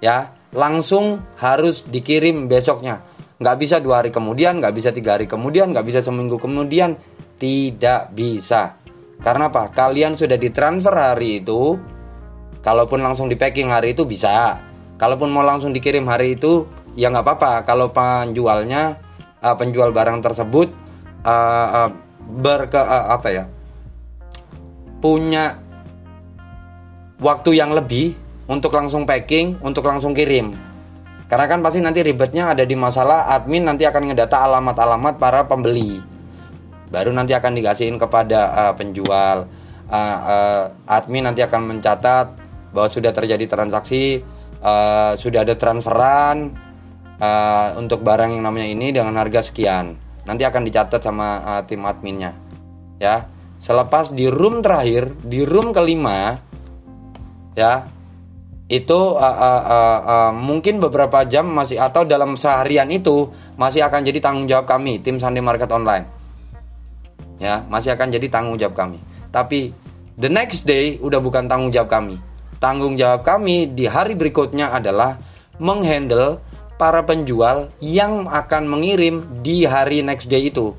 Ya, 0.03 0.35
langsung 0.53 1.23
harus 1.41 1.81
dikirim 1.87 2.45
besoknya 2.45 3.07
nggak 3.37 3.57
bisa 3.61 3.77
dua 3.77 4.01
hari 4.01 4.09
kemudian, 4.09 4.57
nggak 4.57 4.73
bisa 4.73 4.89
tiga 4.89 5.17
hari 5.17 5.29
kemudian, 5.29 5.69
nggak 5.69 5.85
bisa 5.85 5.99
seminggu 6.01 6.41
kemudian, 6.41 6.97
tidak 7.37 8.09
bisa. 8.13 8.77
Karena 9.21 9.49
apa? 9.49 9.69
Kalian 9.69 10.17
sudah 10.17 10.37
ditransfer 10.37 10.93
hari 10.93 11.41
itu, 11.41 11.77
kalaupun 12.65 13.01
langsung 13.01 13.29
di 13.29 13.37
packing 13.37 13.69
hari 13.69 13.93
itu 13.93 14.05
bisa. 14.09 14.61
Kalaupun 14.97 15.29
mau 15.29 15.45
langsung 15.45 15.69
dikirim 15.69 16.09
hari 16.09 16.33
itu, 16.37 16.65
ya 16.97 17.13
nggak 17.13 17.23
apa-apa. 17.23 17.51
Kalau 17.63 17.93
penjualnya, 17.93 18.97
uh, 19.39 19.55
penjual 19.55 19.93
barang 19.93 20.25
tersebut 20.25 20.73
uh, 21.21 21.67
uh, 21.85 21.89
berke 22.27 22.81
uh, 22.81 23.13
apa 23.13 23.29
ya, 23.29 23.45
punya 24.97 25.61
waktu 27.21 27.55
yang 27.55 27.71
lebih 27.77 28.17
untuk 28.49 28.73
langsung 28.73 29.05
packing, 29.05 29.61
untuk 29.61 29.85
langsung 29.85 30.17
kirim. 30.17 30.57
Karena 31.27 31.45
kan 31.45 31.59
pasti 31.59 31.83
nanti 31.83 32.01
ribetnya 32.01 32.55
ada 32.55 32.63
di 32.63 32.71
masalah 32.73 33.27
admin 33.29 33.67
nanti 33.67 33.83
akan 33.83 34.11
ngedata 34.11 34.47
alamat-alamat 34.47 35.19
para 35.19 35.43
pembeli. 35.43 35.99
Baru 36.87 37.11
nanti 37.11 37.35
akan 37.35 37.51
dikasihin 37.51 37.99
kepada 37.99 38.39
uh, 38.55 38.73
penjual. 38.73 39.43
Uh, 39.91 40.17
uh, 40.23 40.63
admin 40.87 41.27
nanti 41.27 41.43
akan 41.43 41.75
mencatat 41.75 42.31
bahwa 42.71 42.87
sudah 42.87 43.11
terjadi 43.11 43.43
transaksi, 43.43 44.23
uh, 44.63 45.19
sudah 45.19 45.43
ada 45.43 45.59
transferan 45.59 46.66
uh, 47.21 47.77
untuk 47.77 48.01
barang 48.01 48.33
yang 48.33 48.43
namanya 48.45 48.67
ini 48.67 48.93
dengan 48.93 49.17
harga 49.17 49.45
sekian. 49.45 49.97
Nanti 50.25 50.43
akan 50.43 50.61
dicatat 50.67 51.01
sama 51.01 51.41
uh, 51.41 51.61
tim 51.65 51.83
adminnya. 51.85 52.35
Ya. 52.97 53.29
Selepas 53.57 54.13
di 54.13 54.29
room 54.29 54.61
terakhir, 54.61 55.09
di 55.25 55.41
room 55.41 55.73
kelima 55.73 56.37
ya 57.57 57.89
itu 58.69 58.99
uh, 59.17 59.17
uh, 59.17 59.63
uh, 59.65 59.99
uh, 60.05 60.31
mungkin 60.35 60.77
beberapa 60.77 61.25
jam 61.25 61.49
masih 61.49 61.81
atau 61.81 62.05
dalam 62.05 62.37
seharian 62.37 62.85
itu 62.93 63.31
masih 63.57 63.81
akan 63.81 64.05
jadi 64.05 64.19
tanggung 64.21 64.45
jawab 64.45 64.69
kami 64.69 65.01
tim 65.01 65.17
Sunday 65.17 65.41
Market 65.41 65.71
Online 65.73 66.05
ya 67.41 67.65
masih 67.65 67.97
akan 67.97 68.13
jadi 68.13 68.27
tanggung 68.29 68.59
jawab 68.59 68.75
kami 68.75 68.99
tapi 69.33 69.73
the 70.19 70.27
next 70.29 70.67
day 70.67 70.99
udah 70.99 71.17
bukan 71.17 71.47
tanggung 71.49 71.71
jawab 71.71 71.89
kami 71.89 72.19
tanggung 72.59 72.99
jawab 72.99 73.23
kami 73.23 73.71
di 73.71 73.87
hari 73.87 74.19
berikutnya 74.19 74.69
adalah 74.69 75.17
menghandle 75.57 76.43
para 76.77 77.03
penjual 77.03 77.73
yang 77.81 78.29
akan 78.29 78.69
mengirim 78.69 79.25
di 79.41 79.65
hari 79.65 80.05
next 80.05 80.29
day 80.29 80.47
itu 80.47 80.77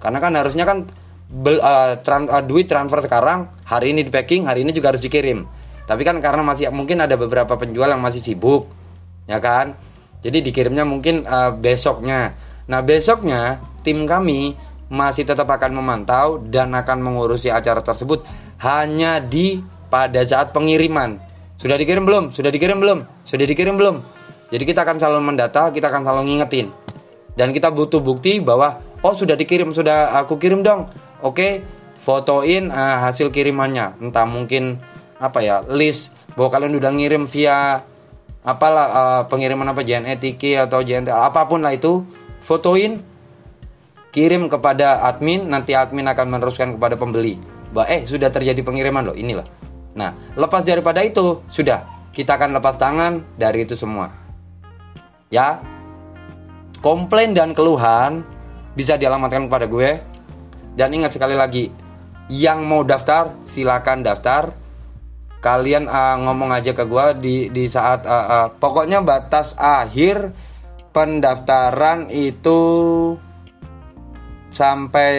karena 0.00 0.18
kan 0.18 0.32
harusnya 0.32 0.64
kan 0.64 0.88
bel, 1.28 1.60
uh, 1.60 2.00
tran, 2.00 2.26
uh, 2.26 2.40
duit 2.40 2.66
transfer 2.66 3.04
sekarang 3.04 3.48
hari 3.68 3.92
ini 3.92 4.04
di 4.04 4.10
packing 4.10 4.48
hari 4.48 4.64
ini 4.64 4.72
juga 4.72 4.96
harus 4.96 5.04
dikirim 5.04 5.60
tapi 5.90 6.06
kan 6.06 6.22
karena 6.22 6.46
masih 6.46 6.70
mungkin 6.70 7.02
ada 7.02 7.18
beberapa 7.18 7.58
penjual 7.58 7.90
yang 7.90 7.98
masih 7.98 8.22
sibuk, 8.22 8.70
ya 9.26 9.42
kan? 9.42 9.74
Jadi 10.22 10.38
dikirimnya 10.38 10.86
mungkin 10.86 11.26
uh, 11.26 11.50
besoknya. 11.50 12.38
Nah 12.70 12.78
besoknya 12.78 13.58
tim 13.82 14.06
kami 14.06 14.54
masih 14.86 15.26
tetap 15.26 15.50
akan 15.50 15.82
memantau 15.82 16.38
dan 16.46 16.70
akan 16.78 17.02
mengurusi 17.02 17.50
acara 17.50 17.82
tersebut 17.82 18.22
hanya 18.62 19.18
di 19.18 19.58
pada 19.90 20.22
saat 20.22 20.54
pengiriman. 20.54 21.18
Sudah 21.58 21.74
dikirim 21.74 22.06
belum? 22.06 22.30
Sudah 22.30 22.54
dikirim 22.54 22.78
belum? 22.78 23.26
Sudah 23.26 23.46
dikirim 23.50 23.74
belum? 23.74 24.19
Jadi 24.50 24.62
kita 24.66 24.82
akan 24.82 24.98
selalu 24.98 25.22
mendata, 25.22 25.70
kita 25.70 25.88
akan 25.88 26.02
selalu 26.02 26.22
ngingetin. 26.26 26.74
Dan 27.38 27.54
kita 27.54 27.70
butuh 27.70 28.02
bukti 28.02 28.42
bahwa 28.42 28.82
oh 29.00 29.14
sudah 29.14 29.38
dikirim, 29.38 29.70
sudah 29.70 30.18
aku 30.18 30.36
kirim 30.36 30.66
dong. 30.66 30.90
Oke, 31.22 31.62
fotoin 32.02 32.68
uh, 32.74 33.06
hasil 33.06 33.30
kirimannya. 33.30 33.96
Entah 34.02 34.26
mungkin 34.26 34.82
apa 35.20 35.38
ya 35.44 35.62
list 35.68 36.10
bahwa 36.34 36.48
kalian 36.50 36.74
udah 36.80 36.90
ngirim 36.96 37.24
via 37.28 37.84
apalah 38.40 38.86
uh, 38.88 39.22
pengiriman 39.28 39.68
apa 39.68 39.84
JNE 39.84 40.16
Tiki 40.16 40.56
atau 40.56 40.80
JNT 40.80 41.12
apa 41.12 41.44
pun 41.44 41.60
lah 41.60 41.76
itu 41.76 42.08
fotoin 42.40 43.04
kirim 44.10 44.48
kepada 44.48 45.04
admin 45.04 45.44
nanti 45.44 45.76
admin 45.76 46.08
akan 46.08 46.26
meneruskan 46.40 46.80
kepada 46.80 46.96
pembeli 46.96 47.36
bahwa 47.70 47.86
eh 47.92 48.08
sudah 48.08 48.32
terjadi 48.32 48.58
pengiriman 48.64 49.12
loh 49.12 49.16
inilah 49.16 49.44
nah 49.92 50.16
lepas 50.40 50.64
daripada 50.64 51.04
itu 51.04 51.44
sudah 51.52 51.84
kita 52.16 52.40
akan 52.40 52.56
lepas 52.56 52.80
tangan 52.80 53.22
dari 53.36 53.68
itu 53.68 53.76
semua 53.76 54.08
ya. 55.30 55.62
Komplain 56.82 57.32
dan 57.32 57.54
keluhan 57.54 58.26
bisa 58.74 58.98
dialamatkan 58.98 59.46
kepada 59.46 59.70
gue. 59.70 59.90
Dan 60.74 60.92
ingat 60.92 61.14
sekali 61.16 61.38
lagi 61.38 61.70
yang 62.30 62.66
mau 62.66 62.82
daftar 62.82 63.38
silakan 63.46 64.04
daftar. 64.04 64.52
Kalian 65.40 65.88
uh, 65.88 66.20
ngomong 66.20 66.52
aja 66.52 66.76
ke 66.76 66.84
gue 66.84 67.04
di 67.16 67.36
di 67.48 67.64
saat 67.64 68.04
uh, 68.04 68.12
uh, 68.28 68.46
pokoknya 68.60 69.00
batas 69.00 69.56
akhir 69.56 70.36
pendaftaran 70.92 72.12
itu 72.12 72.60
sampai 74.52 75.16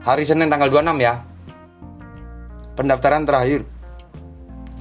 hari 0.00 0.24
Senin 0.24 0.48
tanggal 0.48 0.72
26 0.72 1.04
ya. 1.04 1.14
Pendaftaran 2.72 3.28
terakhir. 3.28 3.68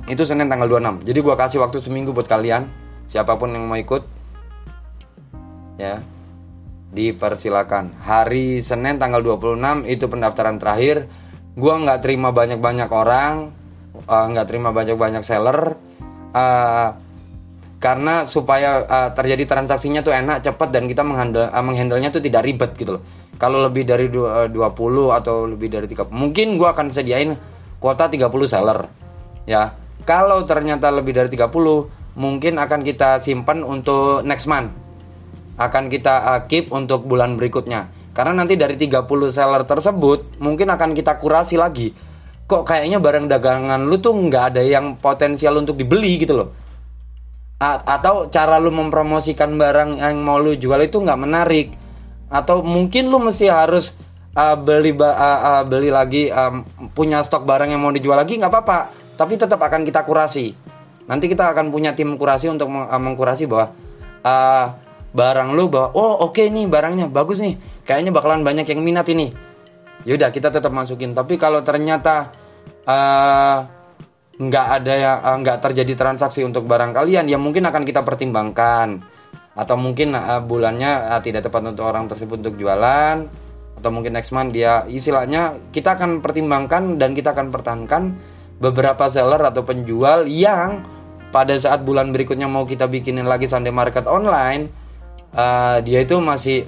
Itu 0.08 0.24
Senin 0.24 0.48
tanggal 0.48 0.72
26. 0.72 1.08
Jadi 1.08 1.20
gua 1.20 1.36
kasih 1.36 1.60
waktu 1.60 1.84
seminggu 1.84 2.16
buat 2.16 2.32
kalian 2.32 2.81
siapa 3.12 3.36
pun 3.36 3.52
yang 3.52 3.67
mau 3.67 3.76
ikut. 3.76 4.08
Ya. 5.76 6.00
Dipersilakan. 6.91 8.00
Hari 8.00 8.63
Senin 8.63 9.00
tanggal 9.00 9.19
26 9.19 9.88
itu 9.88 10.08
pendaftaran 10.08 10.60
terakhir 10.60 11.08
gue 11.52 11.74
nggak 11.74 12.00
terima 12.00 12.32
banyak-banyak 12.32 12.89
orang 12.91 13.52
eh, 13.95 14.26
nggak 14.32 14.45
uh, 14.45 14.50
terima 14.50 14.71
banyak-banyak 14.71 15.24
seller 15.24 15.76
uh, 16.32 16.89
karena 17.82 18.24
supaya 18.30 18.86
uh, 18.86 19.10
terjadi 19.12 19.43
transaksinya 19.58 20.00
tuh 20.06 20.15
enak 20.15 20.45
cepat 20.45 20.69
dan 20.71 20.88
kita 20.88 21.04
menghandle 21.04 21.52
uh, 21.52 21.63
menghandlenya 21.65 22.13
tuh 22.13 22.24
tidak 22.24 22.47
ribet 22.47 22.71
gitu 22.80 22.95
loh 23.00 23.04
kalau 23.36 23.60
lebih 23.60 23.84
dari 23.84 24.08
20 24.08 24.54
atau 25.12 25.50
lebih 25.50 25.67
dari 25.67 25.89
30 25.91 26.08
mungkin 26.13 26.56
gue 26.56 26.67
akan 26.71 26.88
sediain 26.93 27.36
kuota 27.82 28.08
30 28.08 28.32
seller 28.47 28.88
ya 29.43 29.76
kalau 30.08 30.47
ternyata 30.47 30.88
lebih 30.88 31.19
dari 31.19 31.28
30 31.28 32.01
mungkin 32.17 32.60
akan 32.60 32.82
kita 32.84 33.24
simpan 33.24 33.63
untuk 33.63 34.26
next 34.28 34.50
month 34.50 34.74
akan 35.56 35.88
kita 35.88 36.43
keep 36.50 36.71
untuk 36.74 37.06
bulan 37.06 37.38
berikutnya 37.38 38.02
karena 38.12 38.43
nanti 38.43 38.60
dari 38.60 38.76
30 38.76 39.08
seller 39.32 39.63
tersebut 39.63 40.43
mungkin 40.43 40.67
akan 40.67 40.91
kita 40.91 41.15
kurasi 41.15 41.56
lagi. 41.56 41.95
Kok 42.43 42.67
kayaknya 42.67 43.00
barang 43.00 43.32
dagangan 43.32 43.88
lu 43.88 43.95
tuh 44.04 44.12
nggak 44.12 44.56
ada 44.56 44.62
yang 44.62 45.00
potensial 45.00 45.56
untuk 45.56 45.80
dibeli 45.80 46.19
gitu 46.19 46.43
loh. 46.43 46.50
A 47.63 47.80
atau 47.80 48.28
cara 48.28 48.60
lu 48.60 48.74
mempromosikan 48.74 49.56
barang 49.56 50.04
yang 50.04 50.19
mau 50.19 50.43
lu 50.43 50.60
jual 50.60 50.84
itu 50.84 51.00
nggak 51.00 51.19
menarik. 51.24 51.67
Atau 52.28 52.60
mungkin 52.67 53.08
lu 53.08 53.24
mesti 53.24 53.47
harus 53.47 53.95
uh, 54.36 54.60
beli 54.60 54.91
uh, 54.91 55.08
uh, 55.08 55.63
beli 55.63 55.88
lagi 55.88 56.28
um, 56.28 56.67
punya 56.91 57.24
stok 57.24 57.47
barang 57.47 57.71
yang 57.71 57.80
mau 57.80 57.95
dijual 57.95 58.19
lagi 58.19 58.36
nggak 58.36 58.52
apa-apa. 58.52 58.80
Tapi 59.15 59.39
tetap 59.39 59.63
akan 59.63 59.88
kita 59.88 60.04
kurasi. 60.04 60.52
Nanti 61.12 61.28
kita 61.28 61.52
akan 61.52 61.76
punya 61.76 61.91
tim 61.91 62.15
kurasi 62.15 62.47
untuk 62.47 62.71
meng 62.71 62.88
uh, 62.88 62.95
mengkurasi 62.95 63.43
bahwa 63.43 63.76
uh, 64.24 64.67
barang 65.12 65.52
lu 65.52 65.67
bahwa 65.67 65.91
oh 65.91 66.24
oke 66.24 66.39
okay 66.39 66.47
nih 66.47 66.71
barangnya 66.71 67.12
bagus 67.12 67.43
nih. 67.43 67.60
Kayaknya 67.84 68.15
bakalan 68.15 68.47
banyak 68.47 68.63
yang 68.63 68.80
minat 68.80 69.12
ini. 69.12 69.36
Yaudah 70.08 70.32
kita 70.32 70.47
tetap 70.47 70.71
masukin. 70.71 71.12
Tapi 71.12 71.36
kalau 71.36 71.60
ternyata 71.67 72.32
uh, 72.88 73.58
nggak 74.39 74.67
ada 74.80 74.93
ya 74.95 75.12
uh, 75.19 75.36
nggak 75.43 75.60
terjadi 75.60 76.00
transaksi 76.00 76.47
untuk 76.47 76.63
barang 76.63 76.95
kalian 76.95 77.28
ya 77.28 77.36
mungkin 77.36 77.67
akan 77.67 77.84
kita 77.84 78.08
pertimbangkan. 78.08 79.04
Atau 79.52 79.76
mungkin 79.76 80.15
uh, 80.15 80.39
bulannya 80.39 81.12
uh, 81.12 81.19
tidak 81.19 81.52
tepat 81.52 81.76
untuk 81.76 81.91
orang 81.91 82.08
tersebut 82.08 82.39
untuk 82.39 82.56
jualan. 82.56 83.28
Atau 83.76 83.91
mungkin 83.91 84.15
next 84.15 84.32
month 84.32 84.56
dia 84.56 84.88
istilahnya 84.88 85.60
kita 85.76 86.00
akan 86.00 86.24
pertimbangkan 86.24 86.95
dan 86.95 87.12
kita 87.12 87.36
akan 87.36 87.52
pertahankan 87.52 88.15
beberapa 88.63 89.12
seller 89.12 89.43
atau 89.43 89.67
penjual 89.67 90.24
yang 90.30 91.01
pada 91.32 91.56
saat 91.56 91.82
bulan 91.88 92.12
berikutnya 92.12 92.46
mau 92.46 92.67
kita 92.67 92.86
bikinin 92.86 93.26
lagi 93.26 93.48
Sunday 93.48 93.72
market 93.72 94.06
online 94.06 94.67
uh, 95.34 95.80
dia 95.82 96.04
itu 96.04 96.20
masih 96.20 96.67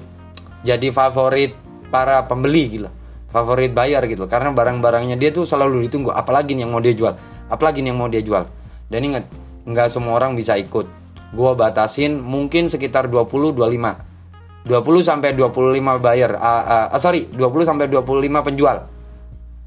jadi 0.63 0.89
favorit 0.95 1.53
para 1.91 2.23
pembeli 2.25 2.79
gitu 2.79 2.89
favorit 3.33 3.73
buyer 3.73 4.05
gitu. 4.05 4.29
Karena 4.29 4.53
barang-barangnya 4.53 5.17
dia 5.17 5.33
tuh 5.33 5.49
selalu 5.49 5.89
ditunggu 5.89 6.13
apalagi 6.13 6.53
yang 6.53 6.69
mau 6.69 6.77
dia 6.77 6.93
jual 6.93 7.17
apalagi 7.49 7.81
yang 7.81 7.97
mau 7.97 8.05
dia 8.05 8.21
jual. 8.21 8.45
Dan 8.87 9.01
ingat 9.01 9.25
nggak 9.65 9.89
semua 9.89 10.21
orang 10.21 10.37
bisa 10.37 10.53
ikut. 10.53 10.85
Gue 11.33 11.51
batasin 11.57 12.21
mungkin 12.21 12.69
sekitar 12.69 13.09
20 13.09 13.57
25 13.57 14.69
20 14.69 14.69
sampai 15.01 15.33
25 15.33 15.97
buyer 15.97 16.31
uh, 16.37 16.93
uh, 16.93 16.99
sorry 17.01 17.25
20 17.33 17.41
sampai 17.65 17.89
25 17.89 18.05
penjual. 18.45 18.85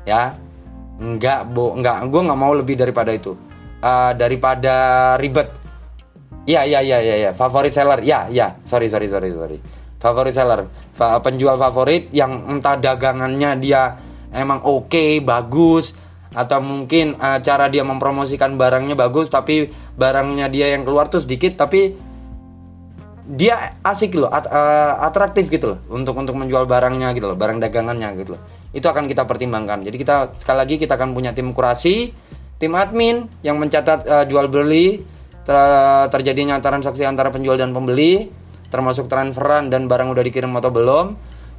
Ya 0.07 0.39
nggak 0.97 1.53
bo 1.53 1.77
nggak 1.77 2.09
gue 2.09 2.21
nggak 2.25 2.41
mau 2.41 2.57
lebih 2.57 2.79
daripada 2.79 3.13
itu 3.13 3.37
uh, 3.87 4.13
daripada 4.19 4.75
ribet. 5.23 5.55
Ya 6.47 6.63
ya 6.67 6.83
ya 6.83 6.99
ya 7.03 7.17
ya 7.19 7.31
favorit 7.31 7.75
seller. 7.75 8.03
Ya 8.03 8.27
ya 8.31 8.59
sorry 8.67 8.91
sorry 8.91 9.07
sorry 9.07 9.31
sorry. 9.31 9.59
Favorit 10.03 10.35
seller. 10.35 10.67
Fa 10.95 11.23
penjual 11.23 11.55
favorit 11.59 12.11
yang 12.11 12.51
entah 12.51 12.75
dagangannya 12.79 13.51
dia 13.63 13.99
emang 14.35 14.63
oke 14.67 14.91
okay, 14.91 15.23
bagus 15.23 15.95
atau 16.37 16.61
mungkin 16.61 17.17
uh, 17.17 17.41
cara 17.41 17.73
dia 17.73 17.81
mempromosikan 17.81 18.61
barangnya 18.61 18.93
bagus 18.93 19.33
tapi 19.33 19.73
barangnya 19.97 20.53
dia 20.53 20.77
yang 20.77 20.85
keluar 20.85 21.09
tuh 21.09 21.25
sedikit 21.25 21.65
tapi 21.65 21.97
dia 23.27 23.75
asik 23.83 24.15
loh 24.15 24.31
at, 24.31 24.47
uh, 24.47 25.03
atraktif 25.03 25.51
gitu 25.51 25.75
loh 25.75 25.79
untuk 25.91 26.15
untuk 26.15 26.37
menjual 26.39 26.69
barangnya 26.69 27.11
gitu 27.17 27.27
loh 27.27 27.39
barang 27.41 27.59
dagangannya 27.59 28.23
gitu 28.23 28.39
loh. 28.39 28.43
Itu 28.71 28.87
akan 28.87 29.09
kita 29.09 29.25
pertimbangkan. 29.25 29.83
Jadi 29.83 29.97
kita 29.97 30.37
sekali 30.37 30.59
lagi 30.63 30.75
kita 30.77 30.95
akan 30.95 31.11
punya 31.17 31.33
tim 31.33 31.51
kurasi 31.51 32.13
tim 32.57 32.73
admin 32.73 33.29
yang 33.45 33.61
mencatat 33.61 34.01
uh, 34.07 34.25
jual 34.25 34.49
beli 34.49 35.03
ter 35.47 35.57
terjadinya 36.11 36.59
transaksi 36.59 37.07
antara 37.07 37.31
penjual 37.31 37.55
dan 37.55 37.71
pembeli 37.71 38.27
termasuk 38.67 39.07
transferan 39.07 39.71
dan 39.71 39.87
barang 39.87 40.11
udah 40.11 40.25
dikirim 40.27 40.51
atau 40.59 40.75
belum 40.75 41.07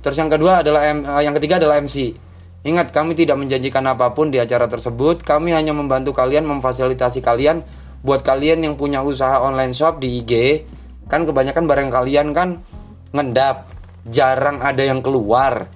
terus 0.03 0.17
yang 0.19 0.27
kedua 0.27 0.65
adalah 0.65 0.81
M, 0.91 1.07
uh, 1.07 1.23
yang 1.23 1.31
ketiga 1.37 1.61
adalah 1.61 1.79
MC 1.79 2.27
Ingat, 2.67 2.91
kami 2.91 3.15
tidak 3.15 3.39
menjanjikan 3.39 3.85
apa 3.87 4.11
pun 4.11 4.27
di 4.27 4.43
acara 4.43 4.67
tersebut. 4.67 5.23
Kami 5.23 5.55
hanya 5.55 5.71
membantu 5.71 6.11
kalian, 6.11 6.43
memfasilitasi 6.43 7.23
kalian 7.23 7.63
buat 8.03 8.27
kalian 8.27 8.59
yang 8.59 8.75
punya 8.75 8.99
usaha 9.05 9.39
online 9.39 9.71
shop 9.71 10.03
di 10.03 10.19
IG. 10.19 10.65
Kan 11.07 11.23
kebanyakan 11.23 11.63
barang 11.63 11.89
kalian 11.93 12.27
kan 12.35 12.59
ngendap, 13.15 13.71
jarang 14.09 14.59
ada 14.59 14.83
yang 14.83 14.99
keluar 14.99 15.71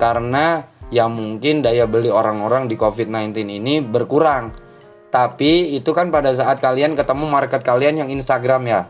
karena 0.00 0.66
ya 0.90 1.06
mungkin 1.06 1.62
daya 1.62 1.86
beli 1.86 2.10
orang-orang 2.10 2.66
di 2.66 2.74
COVID-19 2.74 3.62
ini 3.62 3.78
berkurang. 3.78 4.50
Tapi 5.12 5.76
itu 5.76 5.92
kan 5.92 6.08
pada 6.08 6.32
saat 6.32 6.56
kalian 6.58 6.96
ketemu 6.96 7.28
market 7.28 7.60
kalian 7.60 8.00
yang 8.00 8.08
Instagram 8.08 8.64
ya. 8.64 8.88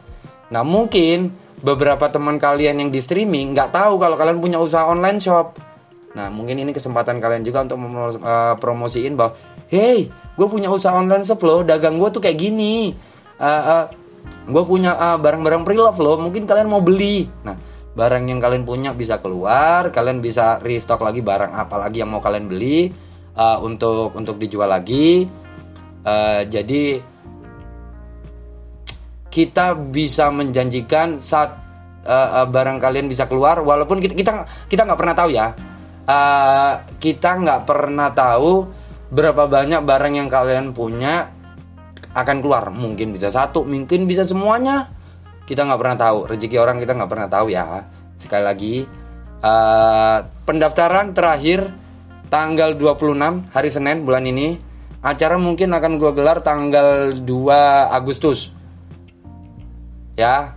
Nah 0.55 0.63
mungkin 0.63 1.35
beberapa 1.59 2.07
teman 2.07 2.39
kalian 2.39 2.79
yang 2.79 2.91
di 2.95 3.03
streaming 3.03 3.59
nggak 3.59 3.75
tahu 3.75 3.99
kalau 3.99 4.15
kalian 4.15 4.39
punya 4.39 4.63
usaha 4.63 4.87
online 4.87 5.19
shop 5.19 5.59
Nah, 6.13 6.29
mungkin 6.29 6.61
ini 6.61 6.73
kesempatan 6.77 7.19
kalian 7.19 7.43
juga 7.45 7.65
untuk 7.65 7.81
mempromosiin 7.81 9.17
uh, 9.17 9.19
bahwa, 9.19 9.33
hey, 9.73 10.13
gue 10.13 10.47
punya 10.49 10.69
usaha 10.69 10.93
online 10.93 11.25
shop 11.25 11.41
loh, 11.41 11.65
dagang 11.65 11.97
gue 11.97 12.09
tuh 12.13 12.21
kayak 12.21 12.37
gini. 12.37 12.93
Uh, 13.41 13.49
uh, 13.49 13.85
gue 14.45 14.63
punya 14.69 14.93
uh, 14.93 15.17
barang-barang 15.17 15.65
pre-love 15.65 15.97
loh, 15.97 16.21
mungkin 16.21 16.45
kalian 16.45 16.69
mau 16.69 16.85
beli. 16.85 17.25
Nah, 17.49 17.57
barang 17.97 18.29
yang 18.29 18.41
kalian 18.45 18.69
punya 18.69 18.93
bisa 18.93 19.25
keluar, 19.25 19.89
kalian 19.89 20.21
bisa 20.21 20.61
restock 20.61 21.01
lagi 21.01 21.25
barang 21.25 21.53
apa 21.53 21.81
lagi 21.81 22.05
yang 22.05 22.13
mau 22.13 22.21
kalian 22.21 22.45
beli 22.45 22.93
uh, 23.37 23.57
untuk 23.65 24.13
untuk 24.13 24.37
dijual 24.37 24.69
lagi. 24.69 25.25
Uh, 26.03 26.43
jadi 26.51 26.99
kita 29.33 29.79
bisa 29.79 30.29
menjanjikan 30.29 31.23
saat 31.23 31.57
uh, 32.05 32.43
uh, 32.43 32.47
barang 32.51 32.83
kalian 32.83 33.07
bisa 33.09 33.31
keluar, 33.31 33.63
walaupun 33.63 34.03
kita 34.03 34.13
kita 34.19 34.33
kita 34.67 34.83
nggak 34.85 35.01
pernah 35.01 35.17
tahu 35.17 35.31
ya. 35.33 35.55
Uh, 36.03 36.75
kita 36.99 37.39
nggak 37.39 37.63
pernah 37.63 38.11
tahu 38.11 38.67
berapa 39.15 39.47
banyak 39.47 39.81
barang 39.87 40.15
yang 40.19 40.27
kalian 40.27 40.75
punya 40.75 41.31
akan 42.13 42.37
keluar. 42.43 42.69
Mungkin 42.75 43.15
bisa 43.15 43.31
satu 43.31 43.63
mungkin 43.63 44.05
bisa 44.11 44.27
semuanya. 44.27 44.91
Kita 45.47 45.63
nggak 45.63 45.81
pernah 45.81 45.99
tahu 45.99 46.19
rezeki 46.27 46.57
orang 46.59 46.83
kita 46.83 46.93
nggak 46.99 47.11
pernah 47.11 47.29
tahu 47.31 47.47
ya. 47.55 47.87
Sekali 48.19 48.45
lagi 48.45 48.75
uh, 49.43 50.19
pendaftaran 50.47 51.15
terakhir 51.15 51.71
tanggal 52.33 52.75
26 52.75 53.53
hari 53.53 53.71
Senin 53.71 54.03
bulan 54.03 54.25
ini 54.25 54.72
acara 55.03 55.37
mungkin 55.37 55.75
akan 55.75 55.99
gue 55.99 56.13
gelar 56.15 56.39
tanggal 56.47 57.11
2 57.19 57.27
Agustus 57.91 58.55
ya 60.15 60.55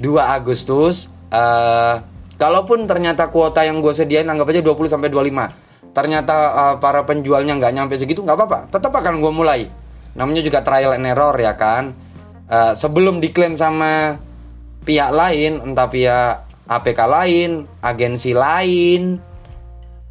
2 0.00 0.08
Agustus 0.16 1.12
uh, 1.28 2.00
Kalaupun 2.40 2.88
ternyata 2.88 3.28
kuota 3.28 3.60
yang 3.68 3.84
gue 3.84 3.92
sediain 3.92 4.24
anggap 4.24 4.48
aja 4.48 4.64
20 4.64 4.88
sampai 4.88 5.12
25. 5.12 5.92
Ternyata 5.92 6.36
uh, 6.56 6.74
para 6.80 7.04
penjualnya 7.04 7.52
nggak 7.60 7.72
nyampe 7.76 8.00
segitu 8.00 8.24
nggak 8.24 8.32
apa-apa. 8.32 8.58
Tetap 8.72 8.88
akan 8.96 9.20
gue 9.20 9.28
mulai. 9.28 9.60
Namanya 10.16 10.40
juga 10.40 10.64
trial 10.64 10.96
and 10.96 11.04
error 11.04 11.36
ya 11.36 11.52
kan. 11.60 11.92
Uh, 12.48 12.72
sebelum 12.72 13.20
diklaim 13.20 13.60
sama 13.60 14.16
pihak 14.88 15.12
lain, 15.12 15.60
entah 15.60 15.92
pihak 15.92 16.48
APK 16.64 17.00
lain, 17.04 17.68
agensi 17.84 18.32
lain, 18.32 19.20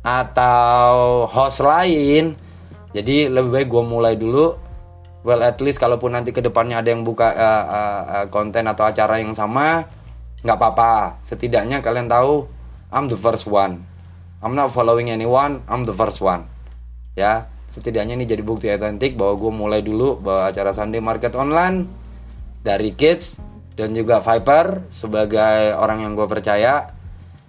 atau 0.05 1.25
host 1.25 1.65
lain. 1.65 2.37
Jadi 2.89 3.29
lebih 3.29 3.51
baik 3.53 3.67
gue 3.69 3.83
mulai 3.85 4.13
dulu. 4.17 4.57
Well 5.21 5.43
at 5.43 5.59
least 5.59 5.77
kalaupun 5.77 6.15
nanti 6.15 6.31
ke 6.31 6.39
depannya 6.39 6.79
ada 6.79 6.89
yang 6.95 7.03
buka 7.03 7.27
uh, 7.35 7.65
uh, 7.67 8.01
uh, 8.07 8.25
konten 8.31 8.65
atau 8.65 8.87
acara 8.87 9.19
yang 9.19 9.35
sama, 9.35 9.83
nggak 10.41 10.57
apa-apa. 10.57 11.19
Setidaknya 11.27 11.83
kalian 11.83 12.07
tahu 12.07 12.47
I'm 12.89 13.11
the 13.11 13.19
first 13.19 13.45
one. 13.45 13.83
I'm 14.39 14.55
not 14.55 14.71
following 14.71 15.11
anyone 15.11 15.61
I'm 15.67 15.83
the 15.83 15.93
first 15.93 16.23
one. 16.23 16.47
Ya 17.19 17.51
setidaknya 17.69 18.17
ini 18.17 18.25
jadi 18.25 18.41
bukti 18.41 18.71
otentik 18.71 19.13
bahwa 19.19 19.37
gue 19.37 19.51
mulai 19.53 19.81
dulu 19.85 20.17
bahwa 20.17 20.49
acara 20.49 20.71
Sunday 20.73 21.03
Market 21.03 21.35
Online 21.35 21.85
dari 22.63 22.95
Kids 22.95 23.37
dan 23.75 23.93
juga 23.93 24.23
Viper 24.23 24.87
sebagai 24.89 25.75
orang 25.75 26.07
yang 26.07 26.15
gue 26.15 26.25
percaya. 26.25 26.95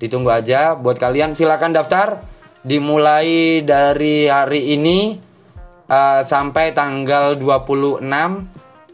Ditunggu 0.03 0.35
aja. 0.35 0.75
Buat 0.75 0.99
kalian 0.99 1.39
silakan 1.39 1.71
daftar. 1.71 2.27
Dimulai 2.61 3.63
dari 3.65 4.29
hari 4.29 4.77
ini 4.77 5.30
uh, 5.91 6.23
sampai 6.23 6.71
tanggal 6.71 7.35
26 7.35 8.07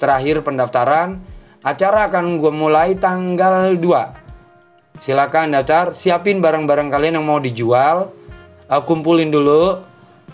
terakhir 0.00 0.40
pendaftaran. 0.40 1.20
Acara 1.60 2.08
akan 2.08 2.38
gue 2.38 2.52
mulai 2.54 2.94
tanggal 2.94 3.74
2 3.74 5.02
Silakan 5.02 5.50
daftar 5.50 5.90
Siapin 5.90 6.38
barang-barang 6.38 6.88
kalian 6.88 7.20
yang 7.20 7.26
mau 7.26 7.42
dijual. 7.42 8.08
Uh, 8.70 8.82
Kumpulin 8.86 9.28
dulu. 9.28 9.82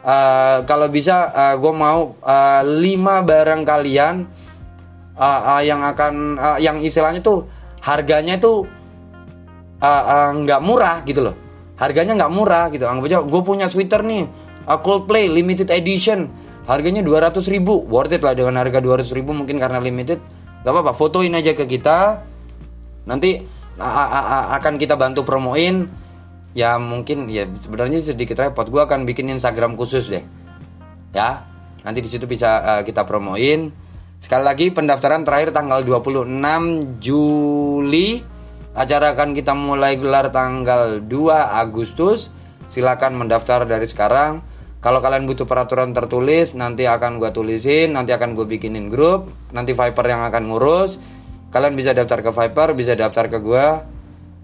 Uh, 0.02 0.58
Kalau 0.66 0.86
bisa 0.92 1.30
uh, 1.32 1.54
gue 1.56 1.72
mau 1.72 2.14
uh, 2.20 2.62
5 2.62 2.78
barang 3.22 3.62
kalian 3.62 4.26
uh, 5.14 5.40
uh, 5.56 5.60
Yang 5.62 5.80
akan 5.94 6.14
uh, 6.36 6.58
Yang 6.58 6.76
istilahnya 6.90 7.22
tuh 7.22 7.46
Harganya 7.82 8.38
tuh 8.38 8.66
nggak 9.82 10.60
uh, 10.60 10.62
uh, 10.62 10.66
murah 10.66 11.02
gitu 11.02 11.26
loh. 11.26 11.34
Harganya 11.74 12.14
nggak 12.14 12.30
murah 12.30 12.70
gitu. 12.70 12.86
Anggap 12.86 13.10
aja 13.10 13.18
gue 13.26 13.42
punya 13.42 13.66
sweater 13.66 14.06
nih 14.06 14.30
uh, 14.70 14.78
Coldplay 14.78 15.26
limited 15.26 15.66
edition 15.74 16.41
Harganya 16.62 17.02
200 17.02 17.42
ribu 17.50 17.82
Worth 17.90 18.14
it 18.14 18.22
lah 18.22 18.38
dengan 18.38 18.54
harga 18.60 18.78
200 18.78 19.10
ribu 19.14 19.34
Mungkin 19.34 19.58
karena 19.58 19.82
limited 19.82 20.22
Gak 20.62 20.70
apa-apa, 20.70 20.94
fotoin 20.94 21.34
aja 21.34 21.52
ke 21.58 21.66
kita. 21.66 22.22
Nanti 23.02 23.42
akan 23.82 24.78
kita 24.78 24.94
bantu 24.94 25.26
promoin. 25.26 25.90
Ya 26.54 26.78
mungkin 26.78 27.26
ya 27.26 27.50
sebenarnya 27.50 27.98
sedikit 27.98 28.38
repot. 28.38 28.70
Gue 28.70 28.86
akan 28.86 29.02
bikin 29.02 29.26
Instagram 29.34 29.74
khusus 29.74 30.06
deh. 30.06 30.22
Ya, 31.12 31.44
nanti 31.82 31.98
di 32.00 32.08
situ 32.08 32.30
bisa 32.30 32.62
uh, 32.62 32.82
kita 32.86 33.02
promoin. 33.02 33.74
Sekali 34.22 34.44
lagi 34.46 34.66
pendaftaran 34.70 35.26
terakhir 35.26 35.50
tanggal 35.50 35.82
26 35.82 37.02
Juli. 37.02 38.22
Acara 38.72 39.12
akan 39.12 39.34
kita 39.34 39.52
mulai 39.52 39.98
gelar 39.98 40.30
tanggal 40.30 41.02
2 41.02 41.10
Agustus. 41.58 42.30
Silakan 42.70 43.18
mendaftar 43.18 43.66
dari 43.66 43.90
sekarang. 43.90 44.46
Kalau 44.82 44.98
kalian 44.98 45.30
butuh 45.30 45.46
peraturan 45.46 45.94
tertulis, 45.94 46.58
nanti 46.58 46.90
akan 46.90 47.22
gue 47.22 47.30
tulisin, 47.30 47.94
nanti 47.94 48.10
akan 48.10 48.34
gue 48.34 48.50
bikinin 48.50 48.90
grup, 48.90 49.30
nanti 49.54 49.78
Viper 49.78 50.10
yang 50.10 50.26
akan 50.26 50.50
ngurus. 50.50 50.98
Kalian 51.54 51.78
bisa 51.78 51.94
daftar 51.94 52.18
ke 52.18 52.34
Viper, 52.34 52.74
bisa 52.74 52.98
daftar 52.98 53.30
ke 53.30 53.38
gue. 53.38 53.66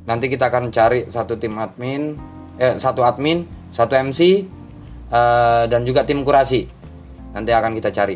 Nanti 0.07 0.31
kita 0.31 0.46
akan 0.46 0.70
cari 0.70 1.11
satu 1.11 1.35
tim 1.42 1.59
admin, 1.59 2.14
eh 2.55 2.79
satu 2.79 3.03
admin, 3.03 3.42
satu 3.74 3.98
MC, 3.98 4.20
uh, 4.22 4.38
eh, 5.11 5.64
dan 5.66 5.83
juga 5.83 6.07
tim 6.07 6.22
kurasi. 6.22 6.70
Nanti 7.35 7.51
akan 7.51 7.74
kita 7.74 7.90
cari. 7.90 8.14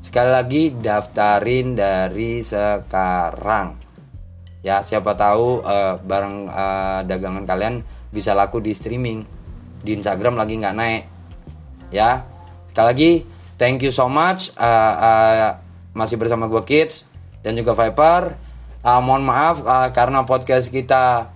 Sekali 0.00 0.30
lagi 0.32 0.72
daftarin 0.72 1.76
dari 1.76 2.40
sekarang. 2.40 3.76
ya 4.58 4.82
siapa 4.82 5.14
tahu 5.14 5.62
uh, 5.62 6.00
barang 6.02 6.36
uh, 6.50 7.00
dagangan 7.06 7.46
kalian 7.46 7.84
bisa 8.10 8.34
laku 8.34 8.58
di 8.58 8.74
streaming 8.74 9.22
di 9.86 9.94
Instagram 9.94 10.34
lagi 10.34 10.58
nggak 10.58 10.74
naik 10.74 11.17
ya. 11.92 12.24
Sekali 12.70 12.86
lagi 12.86 13.10
thank 13.58 13.82
you 13.82 13.92
so 13.92 14.06
much 14.06 14.54
uh, 14.56 14.94
uh, 14.96 15.50
masih 15.92 16.14
bersama 16.14 16.46
gue 16.46 16.62
kids 16.64 17.08
dan 17.42 17.58
juga 17.58 17.74
Viper. 17.74 18.38
Uh, 18.78 19.02
mohon 19.02 19.26
maaf 19.26 19.60
uh, 19.66 19.90
karena 19.90 20.22
podcast 20.22 20.70
kita 20.70 21.34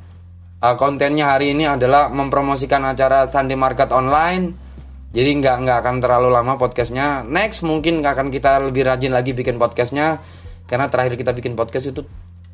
uh, 0.62 0.74
kontennya 0.78 1.34
hari 1.34 1.52
ini 1.52 1.66
adalah 1.66 2.06
mempromosikan 2.06 2.86
acara 2.86 3.26
Sunday 3.26 3.58
Market 3.58 3.90
Online. 3.90 4.54
Jadi 5.12 5.30
nggak 5.44 5.56
nggak 5.66 5.78
akan 5.84 5.96
terlalu 6.00 6.28
lama 6.32 6.56
podcastnya. 6.56 7.20
Next 7.26 7.60
mungkin 7.66 8.00
akan 8.00 8.32
kita 8.32 8.62
lebih 8.64 8.88
rajin 8.88 9.12
lagi 9.12 9.36
bikin 9.36 9.60
podcastnya. 9.60 10.22
Karena 10.64 10.88
terakhir 10.88 11.20
kita 11.20 11.36
bikin 11.36 11.52
podcast 11.52 11.92
itu 11.92 12.00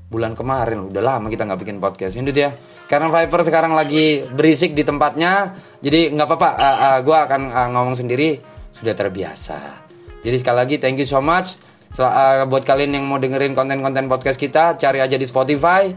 bulan 0.08 0.32
kemarin 0.32 0.88
udah 0.88 1.02
lama 1.04 1.28
kita 1.28 1.44
nggak 1.44 1.60
bikin 1.60 1.76
podcast. 1.78 2.16
Ini 2.16 2.32
dia. 2.32 2.50
Karena 2.88 3.12
Viper 3.12 3.44
sekarang 3.44 3.76
lagi 3.76 4.24
berisik 4.24 4.72
di 4.72 4.82
tempatnya. 4.82 5.52
Jadi 5.84 6.16
nggak 6.16 6.26
apa-apa 6.26 6.50
uh, 6.56 6.78
uh, 6.80 6.98
gue 7.04 7.16
akan 7.16 7.42
uh, 7.52 7.68
ngomong 7.76 7.96
sendiri. 7.96 8.40
Sudah 8.72 8.96
terbiasa. 8.96 9.84
Jadi 10.24 10.36
sekali 10.40 10.56
lagi 10.56 10.74
thank 10.80 10.96
you 10.96 11.08
so 11.08 11.20
much. 11.20 11.60
Sel 11.92 12.04
uh, 12.04 12.44
buat 12.48 12.68
kalian 12.68 13.00
yang 13.00 13.04
mau 13.08 13.16
dengerin 13.16 13.56
konten-konten 13.56 14.12
podcast 14.12 14.36
kita 14.36 14.76
cari 14.76 15.00
aja 15.00 15.16
di 15.16 15.24
Spotify 15.24 15.88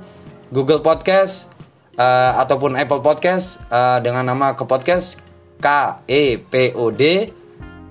Google 0.47 0.79
Podcast 0.79 1.51
uh, 1.99 2.39
ataupun 2.39 2.79
Apple 2.79 3.03
Podcast 3.03 3.59
uh, 3.67 3.99
dengan 3.99 4.23
nama 4.27 4.55
ke 4.55 4.63
podcast 4.63 5.19
K 5.59 5.99
E 6.07 6.39
P 6.39 6.71
O 6.79 6.95
D 6.95 7.27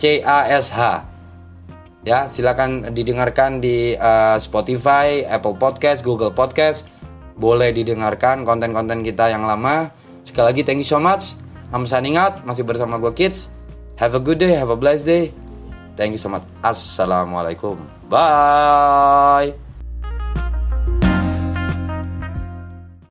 C 0.00 0.24
A 0.24 0.48
S 0.48 0.72
H 0.72 1.09
ya 2.04 2.26
silakan 2.28 2.92
didengarkan 2.92 3.60
di 3.60 3.94
uh, 3.96 4.36
Spotify, 4.40 5.24
Apple 5.26 5.56
Podcast, 5.56 6.04
Google 6.04 6.32
Podcast. 6.32 6.86
Boleh 7.40 7.72
didengarkan 7.72 8.44
konten-konten 8.44 9.00
kita 9.00 9.32
yang 9.32 9.48
lama. 9.48 9.88
Sekali 10.28 10.52
lagi 10.52 10.62
thank 10.64 10.84
you 10.84 10.88
so 10.88 11.00
much. 11.00 11.36
I'm 11.72 11.88
signing 11.88 12.20
out 12.20 12.44
masih 12.44 12.66
bersama 12.66 13.00
gue 13.00 13.12
Kids. 13.16 13.48
Have 13.96 14.16
a 14.16 14.22
good 14.22 14.40
day, 14.40 14.56
have 14.56 14.72
a 14.72 14.78
blessed 14.78 15.08
day. 15.08 15.32
Thank 15.96 16.16
you 16.16 16.22
so 16.22 16.32
much. 16.32 16.44
Assalamualaikum. 16.64 17.76
Bye. 18.08 19.69